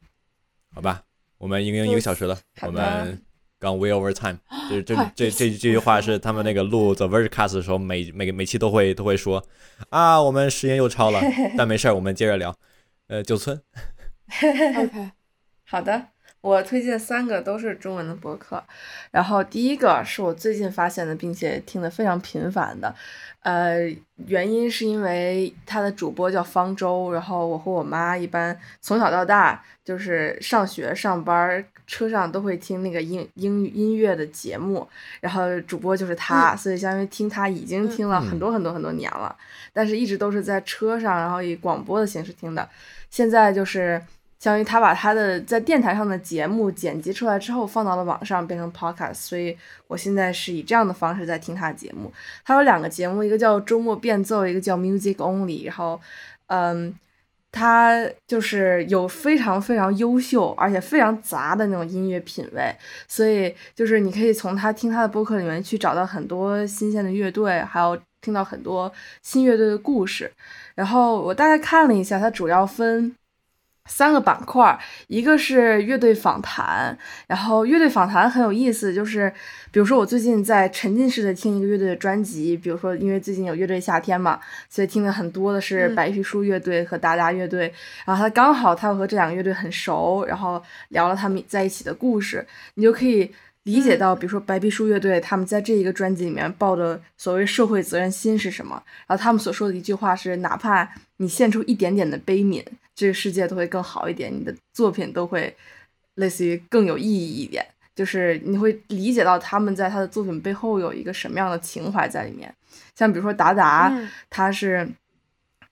[0.76, 1.04] 好吧，
[1.38, 3.22] 我们已经一个小时了，我们
[3.60, 4.38] 刚 way over time。
[4.70, 9.42] 就 是这这这 这句话是他们那个录 The Vergecast 的时候，每每个每期都会都会说
[9.90, 11.22] 啊，我们时间又超了，
[11.58, 12.54] 但没事儿，我们接着聊。
[13.08, 13.62] 呃，九村，
[14.78, 15.12] OK，
[15.66, 16.08] 好的，
[16.44, 18.62] 我推荐三个都是中文的博客，
[19.12, 22.94] 然后第一个是我最近发现的，并且听得非常频繁的，
[23.44, 23.80] 呃，
[24.26, 34.86] 原因是因为它的主播叫方舟，然后我和我妈一般从小到大就是上学上班车上都会听那个音音音乐的节目，
[35.22, 39.34] 然后主播就是他，所以相当于听他已经听了很多很多很多年了，
[39.72, 42.68] 但是一直都是在车上，然后以广播的形式听的，
[43.10, 44.02] 现在就是。
[44.44, 52.12] 相当于他把他的在电台上的节目剪辑出来之后放到了网上，变成 podcast，所以我现在是以这样的方式在听他的节目。
[52.44, 55.66] 他有两个节目，一个叫周末变奏，一个叫 Music Only。
[55.66, 55.98] 然后，
[56.48, 56.94] 嗯，
[57.54, 62.76] 他就是有非常非常优秀而且非常杂的那种音乐品味，
[63.08, 68.92] 所以就是你可以从他听他的播客里面去找到很多新鲜的乐队，还有听到很多
[69.22, 70.30] 新乐队的故事。
[70.76, 73.16] 然后我大概看了一下，它主要分。
[73.86, 79.32] 三个板块，一个是乐队访谈，然后乐队访谈很有意思，就是
[79.72, 85.96] 比如说我最近在沉浸式的听一个乐队的专辑，比如说因为最近有乐队夏天嘛，所以听的很多的是嗯。
[85.96, 87.74] 白皮书乐队和达达乐队，
[88.06, 93.32] 然后他刚好他又和这两个乐队很熟，然后聊了他们在一起的故事，你就可以
[93.64, 102.64] 理解到，比如说白皮书乐队他们在这一个专辑里面抱的所谓社会责任心是什么，然后他们所说的一句话是，哪怕你献出一点点的悲悯。
[102.96, 105.56] 这个世界都会更好一点，你的作品都会
[106.16, 107.66] 类似于更有意义一点，
[107.96, 112.54] 就是你会理解到他们在他的作品背后有一个什么样的情怀在里面。
[112.96, 114.88] 像比如说达达，嗯他是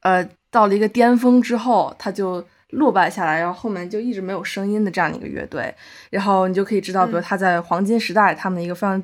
[0.02, 5.74] 呃到了一个巅峰之后，他就落败下来，然后后面就一直没有声音的这样的一个乐队，
[6.10, 9.02] 然后你就可以知道，比如嗯他在黄金时代他们的一个非常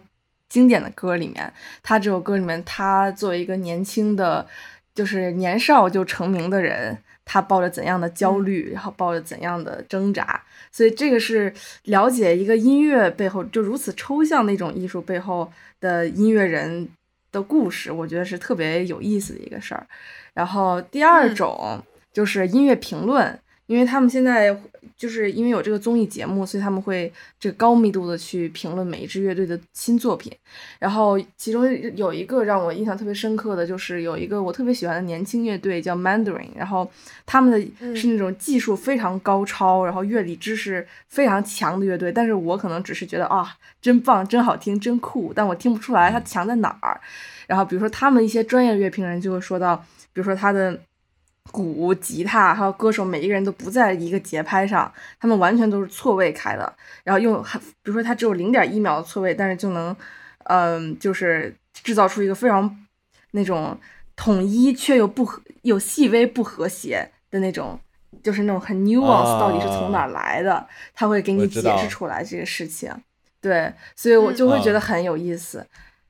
[0.50, 1.54] 经典的歌里面，
[1.84, 4.48] 他这首歌里面，他作为一个年轻的，
[4.96, 6.98] 就是年少就成名的人。
[7.30, 11.54] 他抱着怎样的焦虑，然后抱着怎样的挣扎，所以这个是
[11.84, 15.52] 了解一个音乐背后就如此抽象的一种艺术背后
[15.82, 16.88] 的音乐人
[17.34, 19.86] 的故事，我觉得是特别有意思的一个事儿。
[20.34, 23.38] 然后第二种就是音乐评论，
[23.68, 24.58] 因为他们现在
[24.96, 30.32] 就是因为有这个综艺节目，所以他们会这个高密度的去评论每一支乐队的新作品。
[30.80, 36.90] 然后其中有一个让我印象特别深刻的就是有一个我特别喜欢的年轻乐队叫 Mandarin，然后
[37.26, 47.00] 他们的嗯是那种技术非常高超，然后乐理知识非常强的乐队，但是我可能只是觉得啊，真棒，真好听，真酷，但我听不出来它强在哪儿。
[47.46, 49.76] 然后比如说他们一些专业乐评人就会说到，
[50.14, 50.80] 比如说他的。
[51.52, 56.72] 鼓、吉他还有歌手每一个人都不在一个节拍上，他们完全都是错位开的，
[57.04, 59.96] 然后用比如说他只有零点一秒的错位，但是就能，
[60.46, 62.86] 嗯，就是制造出一个非常
[63.32, 63.78] 那种
[64.16, 67.80] 统一却又不和有细微不和谐的那种，
[68.24, 72.92] 就是那种很 nuance 到底是从哪来的，他会给你解释出来这个事情，
[73.42, 75.66] 对，所以我就会觉得很有意思。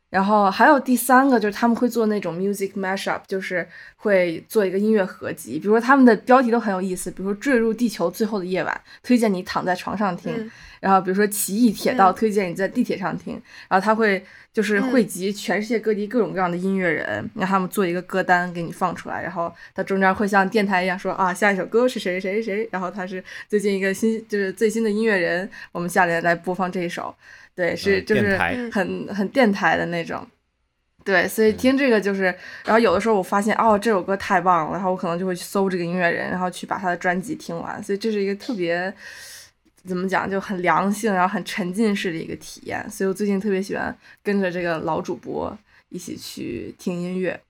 [0.09, 5.59] 然后还有第三个就是他们会做那种 music mashup，就是会做一个音乐合集。
[5.59, 10.49] 比如说他们的标题都很有意思，比如说坠入地球最后的夜晚，推荐你躺在床上听。
[10.79, 13.33] 然后比如说奇异铁道，推荐你在地铁上听。
[13.67, 19.21] 然后他会就是汇集全世界各地各种各样的音乐人，让他们做一个歌单给你放出来。
[19.21, 27.13] 然后他中间会像电台一样说啊，下一首歌是谁谁谁谁，然后他是最近一个新就是最新的音乐人，我们下来来播放这一首。
[27.57, 28.37] 对，是就是
[28.71, 30.23] 很很电台的那种，
[31.03, 32.25] 对，所以听这个就是，
[32.63, 38.93] 然后有的时候我发现哦这首歌太棒了，然后我可能就会去搜这个音乐人，然后去把他的专辑听完，所以这是一个特别
[39.87, 45.57] 怎么讲就很良性，然后很沉浸式的一个体验，所以我最近特别喜欢跟着这个老主播
[45.89, 47.41] 一起去听音乐，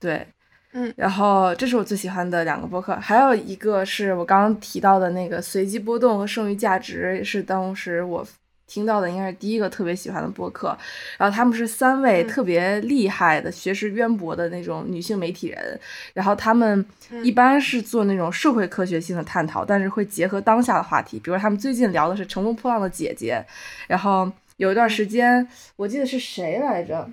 [0.00, 0.26] 对，
[0.72, 8.26] 嗯，然后这是我最喜欢的两个播客，还有一个是我刚刚提到的那个随机波动和剩余价值，是当时我。
[8.72, 10.74] 听到的应该是第一个特别喜欢的播客，
[11.18, 15.78] 然后他们是三位特别厉害的、学识渊博的那种女性媒体人，
[16.14, 16.82] 然后他们
[17.22, 23.44] 一般是做那种社会科学性的探讨，但是会结合当下的话题，比如他们最近聊的是《乘风破浪的姐姐》，
[23.88, 25.46] 然后有一段时间
[25.76, 27.10] 我记得是谁来着，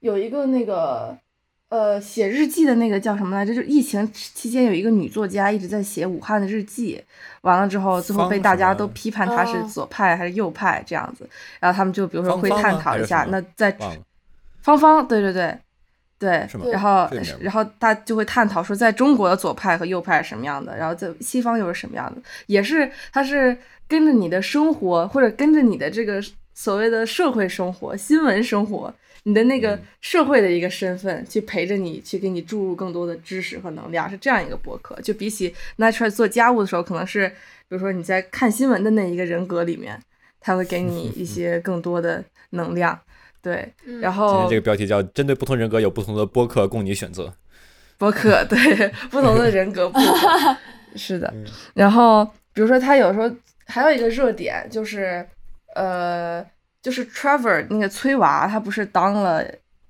[0.00, 1.16] 有一个那个。
[1.72, 3.54] 呃，写日记的那个叫什么来着？
[3.54, 7.02] 就是疫情期间有一个女作家一直在写武汉的日记，
[7.40, 11.26] 完了之后，最后被大家都批判她是左派还是右派这样子。
[11.58, 13.74] 然后他们就比如说会探讨一下，那在
[14.60, 15.58] 芳芳，对对对
[16.18, 17.08] 对，然后
[17.40, 23.56] 然后大就会探讨说，在中国的左派和右派是什么样的，然后在西方又是什么样的，也是它是
[23.88, 28.92] 跟着你的生活或者跟着你的这个所谓的社会生活、新闻生活。
[29.24, 35.00] 你的那个社会的一个身份，去陪着你，去给你注入更多的知识和能量，是这样一个博客。
[35.00, 37.34] 就比起 Natural 做家务的时候，可能是比
[37.68, 40.00] 如说你在看新闻的那一个人格里面，
[40.40, 42.98] 他会给你一些更多的能量。
[43.40, 47.32] 对，然后今天这个标题叫“针对不同人格有不同的播客供你选择”。
[47.98, 48.58] 播客对
[49.10, 50.00] 不同的人格不，
[50.96, 51.32] 是的。
[51.74, 53.30] 然后比如说他有时候
[53.66, 55.24] 还有一个热点就是
[55.76, 56.44] 呃。
[56.82, 59.44] 就是 Trevor 那个崔娃，他不是当了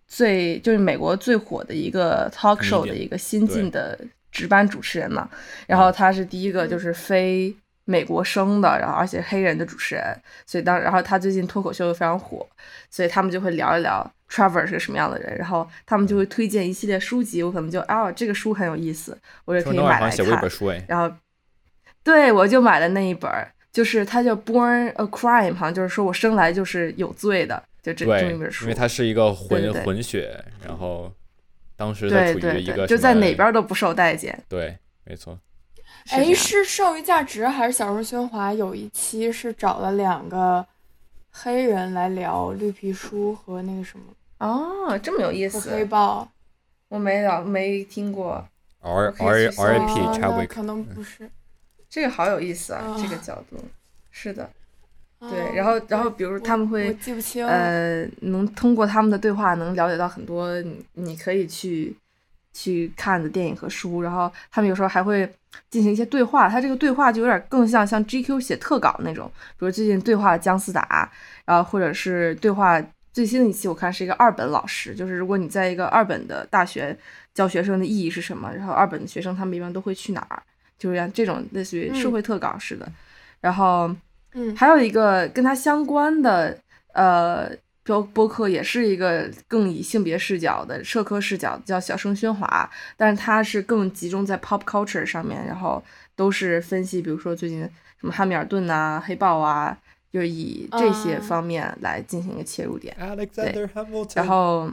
[0.07, 3.99] 最就是美国最火的一个 talk show 的一个新晋的
[4.31, 5.27] 值班主持人嘛？
[5.67, 10.15] 然后他是第一个就是非美国生的，然后而且黑人的主持人，
[10.45, 12.47] 所以当然后他最近脱口秀又非常火，
[12.91, 19.17] 所以他们就会聊一聊 Trevor 是个什么样的人，然后他们就会推荐一系列书籍，我可能就啊这个书很有意思，
[19.47, 20.11] 我也可以买来看。
[20.87, 21.11] 然后
[22.05, 23.31] 对我就买了那一本。
[23.73, 28.65] 就是他叫 Born a Crime，好像就是说我生来就是有罪的，就这这么一本书。
[28.65, 31.11] 因为它是一个混混血，然后
[31.75, 34.39] 当时它处于一个就在哪边都不受待见。
[34.49, 35.39] 对，没错。
[36.11, 38.53] 哎，是剩余价值还是小说喧哗？
[38.53, 40.65] 有一期是找了两个
[41.31, 44.05] 黑人来聊绿皮书和那个什么。
[44.39, 45.71] 哦，这么有意思。
[45.71, 46.29] 黑豹，
[46.89, 48.47] 我没聊，没听过。
[48.81, 51.31] R R R I P 查过可能不是。
[51.93, 52.97] 这个好有意思啊！
[52.99, 53.63] 这个角度，
[54.11, 54.49] 是的，
[55.21, 55.55] 对。
[55.55, 61.95] 然后，然后，比如他们会记不清，呃，能通过他们的对话，能了解到很多你你可以去
[62.55, 64.01] 去看的电影和书。
[64.01, 65.31] 然后，他们有时候还会
[65.69, 66.49] 进行一些对话。
[66.49, 71.13] 他这个对话就有点更像像 GQ 写特稿那种，比如最近对话姜思达，
[71.45, 72.83] 然后或者是对话
[73.13, 76.97] 最新的一期，我看是一个二本老师，就是如果你在一个二本的大学
[77.35, 80.43] 教学生的意义是什么，然后二本的学生他们一般都会去哪儿？
[80.83, 82.91] 就是像这种类似于社会特稿似的，
[83.41, 83.89] 然后，
[84.33, 86.59] 嗯，还有一个跟它相关的，
[86.93, 87.49] 呃，
[87.85, 95.81] 播播客也是一个更以性别视角的社科视角，叫小声喧哗，但是它是更集中在 pop culture 上面，然后
[96.17, 97.61] 都是分析，比如说最近
[98.01, 99.79] 什么汉密尔顿啊、黑豹啊，
[100.13, 102.93] 就是以这些方面来进行一个切入点。
[103.33, 103.69] 对，
[104.17, 104.69] 然后，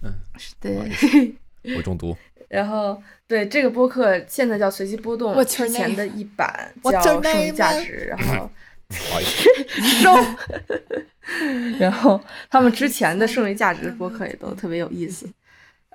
[0.00, 0.14] 嗯，
[0.60, 1.34] 对，
[1.76, 2.16] 我中毒。
[2.54, 8.48] 然后，对这个播客现在叫随机波动，之前的一版 叫剩余价值，然后
[8.90, 10.14] 收。
[11.80, 15.26] 然后他们之前的剩余价值播客也都特别有意思。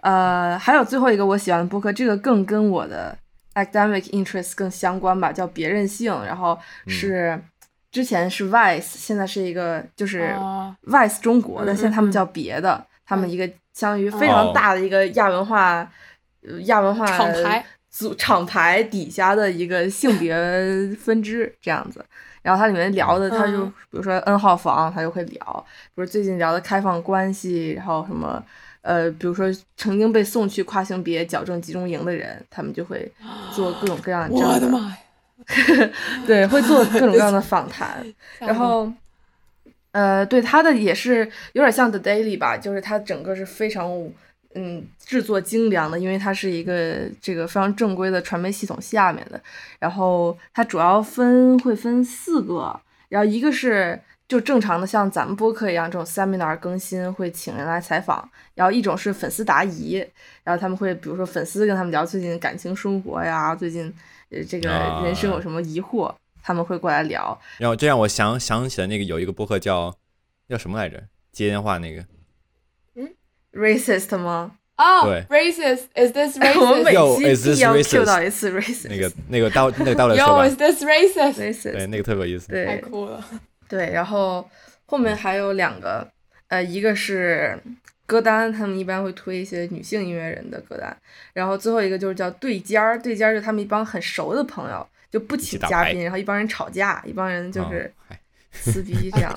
[0.02, 3.16] 呃，还有最后一个我喜欢的播客，这个更跟我的
[3.54, 6.12] academic interest 更相关吧，叫别任性。
[6.26, 6.58] 然后
[6.88, 7.40] 是
[7.92, 10.36] 之前是 Vice，现在是一个就是
[10.88, 15.90] Vice 中国的，现在他们叫别的，他们一个相当于非常大的一个亚文化。
[16.48, 20.36] 呃亚文化厂牌组厂牌底下的一个性别
[21.00, 22.04] 分支这样子。
[22.42, 25.66] 然后它里面聊的，它就嗯比如说 N 号房，它就会聊，
[25.96, 28.44] 比如最近聊的开放关系，然后什么。
[28.82, 33.12] 呃，比如说曾经被送去跨性别矫正集中营的人，他们就会
[33.54, 35.90] 做各种各样的这样我的妈呀！
[36.26, 38.02] 对，会做各种各样的访谈。
[38.40, 38.90] 然后，
[39.92, 43.92] 呃，对他的也是有点像 The Daily 吧，就是他整个是非常
[44.56, 49.40] 嗯制作精良的，因为它是一个这个非常正规的传媒系统下面的。
[49.80, 52.80] 然后它主要分会分四个，
[53.10, 60.04] 然后一个是就正常的像咱们播客一样这种 seminar 更新会请人来采访，然后一种是粉丝答疑，
[60.44, 63.92] 然后他们会比如说粉丝跟他们聊最近感情生活呀，最近
[64.30, 67.40] 呃这个啊人生有什么疑惑，他们会过来聊。
[67.58, 69.96] 然后这让我想想起来那个有一个播客叫
[70.48, 71.04] 叫什么来着？
[71.32, 72.04] 接电话那个
[73.54, 74.52] racist 吗？
[74.78, 76.60] 哦对， racist is this racist？
[76.60, 76.92] 我们每
[77.36, 80.56] 期必要 racist？Q 到一次 racist，那个那个到 那个待会来说 Yo 吧 is。
[80.58, 82.48] this racist？racist，对，那个特别有意思。
[82.48, 83.24] 对太酷了！
[83.68, 84.50] 对，然后
[84.86, 86.08] 后面还有两个，
[86.48, 87.60] 呃，一个是
[88.06, 90.96] 歌单，他们一般会推一些女性音乐人的歌单，
[91.34, 98.18] 然后最后一个就是叫对尖儿，对尖儿就他们一帮很熟的朋友，就不请嘉宾，然后一帮人吵架，一帮人就哦是嗨
[98.62, 99.36] 撕逼 这样，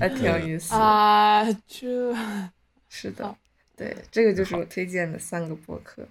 [0.00, 0.76] 还 挺有意思的。
[0.76, 2.14] 啊，这
[2.88, 3.34] 是的，
[3.76, 6.06] 对，这个就是我推荐的三个博客。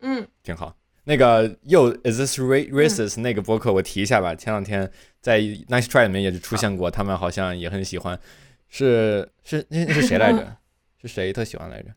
[0.00, 0.76] 嗯挺好。
[1.04, 8.18] 那个 Yo is this ra- racist、那个播客我提一下吧，前两天在 Nice Try 里面也是出现过，他们好像也很喜欢。
[8.68, 10.56] 是是那那是谁来着？
[11.00, 11.90] 是谁特喜欢来着？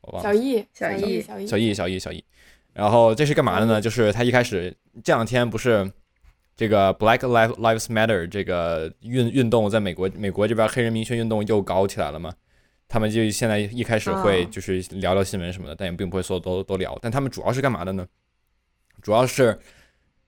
[0.00, 0.32] 我忘了。
[0.32, 2.24] 小易，小易易，小易，小易，小易，小易。
[2.72, 3.78] 然后这是干嘛的呢？
[3.80, 5.92] 就是他一开始这两天不是
[6.60, 12.34] 这个 Black Lives Lives Matter 这个运运动在美国美国这边黑人民权运动又搞起来了嘛？
[12.86, 16.98] 他们就现在一开始会哦就是聊聊新闻什么的，但也并不会所有都都聊。
[17.00, 18.06] 但他们主要是干嘛的呢？
[19.00, 19.58] 主要是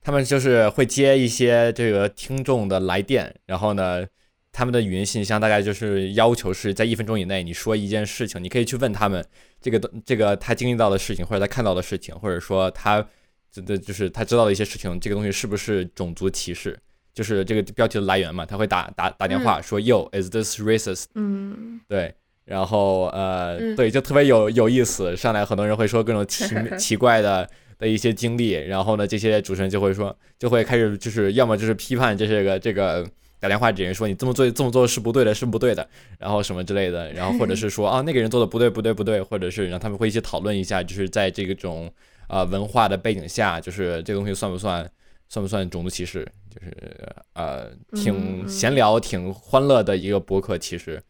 [0.00, 4.06] 他们就是会接一些这个听众的来电，然后呢，
[4.52, 9.22] 他们的语音信箱大概就是要求是在一分钟以内，你说一件事情，你可以去问他们
[9.60, 13.06] 这个这个他经历到的事情，或者他看到的事情，或者说他
[13.52, 16.78] 这的就是他知道的一些事情，这个东西是不是种族歧视？
[17.14, 21.04] 就是这个标题的来源嘛，他会打打打电话说、Yo is this racist？
[21.14, 22.14] 嗯，对，
[22.46, 25.14] 然后呃，嗯对，就特别有有意思。
[25.14, 26.46] 上来很多人会说各种奇
[26.78, 27.46] 奇怪的
[27.78, 33.06] 的一些经历，然后呢，这些主持人就会说，就会开始就是要么就是批判这些个这个
[33.38, 35.86] 打电话这人说你这么做这么做是不对的，是不对的，
[36.18, 41.92] 然后什么之类的，然后或者是说啊那个人做的不对不对不对，或者是让他们会一起讨论一下，就是在这个种
[42.32, 44.90] 呃文化的背景下，就是这个东西算不算
[45.28, 46.26] 算不算种族歧视？
[46.50, 51.02] 就是呃挺嗯闲聊、挺欢乐的一个博客，其实。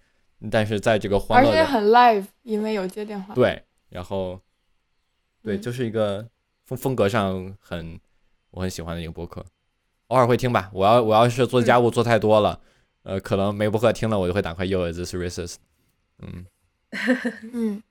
[0.51, 3.33] 但是在这个欢乐的而且很 live，因为有接电话。
[3.35, 4.41] 对，然后
[5.41, 6.29] 对，嗯就是一个
[6.65, 7.99] 风风格上很
[8.51, 9.45] 我很喜欢的一个博客，
[10.09, 10.69] 偶尔会听吧。
[10.75, 12.61] 我要我要是做家务做太多了，
[13.05, 15.55] 呃，可能没播客听了，我就会打开 Yo is this racist，
[16.19, 16.45] 嗯，
[17.55, 17.83] 嗯，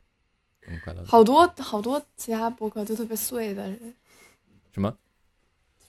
[0.71, 1.07] 很快乐的。
[1.07, 3.93] 好多好多其他播客就特别碎的人，
[4.71, 4.97] 什么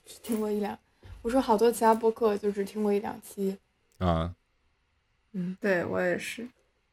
[0.05, 0.77] 只听过一两。
[1.21, 3.57] 我说好多其他播客就只听过一两期。
[3.97, 4.35] 啊？
[5.31, 6.47] 嗯，对我也是。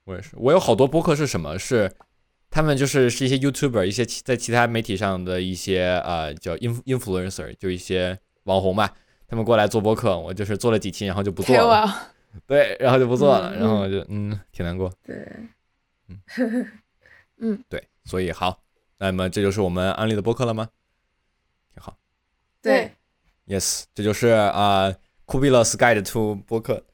[0.05, 1.59] 我也是，我有好多播客是什么？
[1.59, 1.93] 是
[2.49, 8.97] 他们就是是一些 YouTuber，一些其在其他媒体上的一些呃叫 inf influencer，就一些网红吧，
[9.29, 12.13] 他们过来做播客，我就是做了几期，然后就不做了，
[12.47, 14.91] 对，然后就不做了，嗯然后我就嗯挺难过。
[15.05, 15.15] 对，
[16.09, 16.19] 嗯，
[17.69, 18.63] 对，所以好，
[18.99, 20.69] 那么这就是我们安利的播客了吗？
[21.75, 21.97] 挺好
[22.61, 22.93] 对
[23.47, 26.85] ，，yes，这就是啊酷毙了 Sky 的 Two 播客，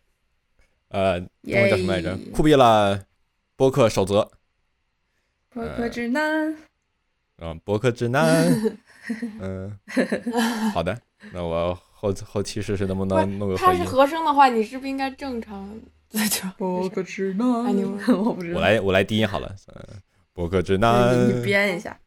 [0.88, 2.30] 呃，中文叫什么来着耶？
[2.32, 3.04] 酷毙了
[3.56, 4.30] 播客守则，
[5.50, 6.56] 播客指南。
[7.38, 8.46] 嗯，播客指南，
[9.40, 9.78] 嗯，
[10.72, 10.98] 好的，
[11.32, 13.84] 那我后后期试试能不不能弄个它是。
[13.84, 15.78] 和声的话，你是不是应该正常？
[16.56, 18.58] 播客指南哎你我不知道。
[18.58, 20.00] 我来我来低音好了，嗯，
[20.36, 21.98] 播客指你南，你编一下。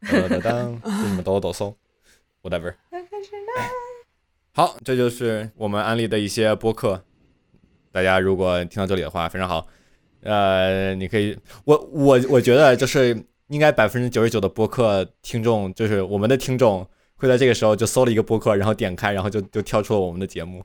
[0.00, 1.76] 当当当，给你们抖抖搜
[2.42, 2.74] ，whatever。
[2.88, 3.68] 播客指南。
[4.52, 7.04] 好，这就是我们安利的一些播客。
[7.92, 9.66] 大家如果听到这里的话，非常好。
[10.22, 20.64] 呃，你可以，我我我觉得就是应该百分之九十九的播客听众，就是我们的听众会在这个时候就搜了一个播客，然后点开，然后就就跳出了我们的节目，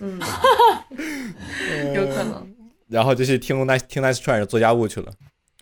[0.00, 0.18] 嗯，
[1.94, 2.50] 有可能。
[2.88, 5.12] 然后就去听 nice 听 nice try 做家务去了。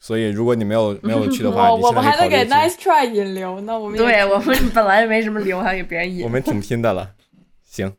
[0.03, 3.79] 所以如果你没有 没有去的话，我们还能给 Nice Try 引流呢。
[3.79, 6.25] 我们对我们本来没什么流，还给别人引。
[6.25, 7.15] 我们挺拼的了。
[7.63, 7.95] 行，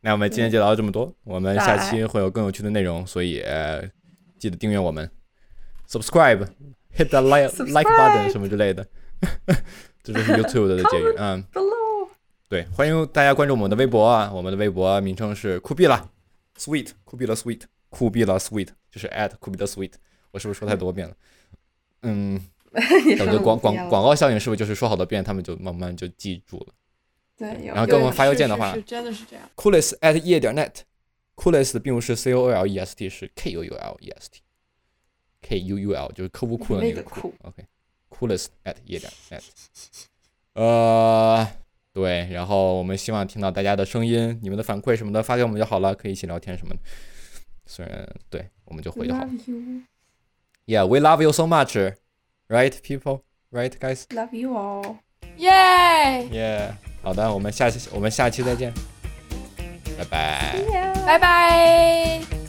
[0.00, 3.88] 那我们今天就聊到这么多， 我们下期会有更有趣的内容，所以、呃、
[4.36, 5.08] 记得订阅我们。
[5.88, 8.84] subscribe，hit the like like button 什么之类的，
[10.02, 11.14] 这就是 YouTube 的结语。
[11.18, 11.44] 嗯，
[12.48, 16.10] 对，欢迎大家关注我们的微博啊，我们的微博名称是酷毙了
[16.58, 19.92] ，sweet 酷毙了 sweet 酷毙了 sweet 就是 at 酷毙了 sweet，
[20.32, 21.14] 我是不是说太多遍了？
[21.14, 21.16] 嗯，
[23.06, 26.66] 你说我觉得广广广告效应是不是就是说好多遍，他们就慢慢就记住了
[27.36, 29.48] 对，然后给我们发邮件的话真的是这样。
[29.56, 33.96] ？coolest at 夜点 net，coolest 并不是 c o o l e s t，是 k u u l
[34.00, 39.42] e s t，k u u l 就是科乌库的那个酷 OK，coolest at 夜点 net。
[40.54, 41.46] 呃，
[41.92, 46.80] 对，然后我们希望听到大家的声音，你们的反馈什么的发给我们就好了，可以一起聊天什么的。
[47.66, 49.30] 虽然对，我们就回就好了。
[50.63, 51.75] Love you, Yeah, we love you so much,
[52.47, 54.05] right, people, right, guys?
[54.11, 54.97] love you all。
[55.37, 56.27] 耶！
[56.31, 58.73] Yeah，好的，我们下期我们下期再见，
[59.97, 60.55] 拜拜。
[61.05, 62.42] 拜拜。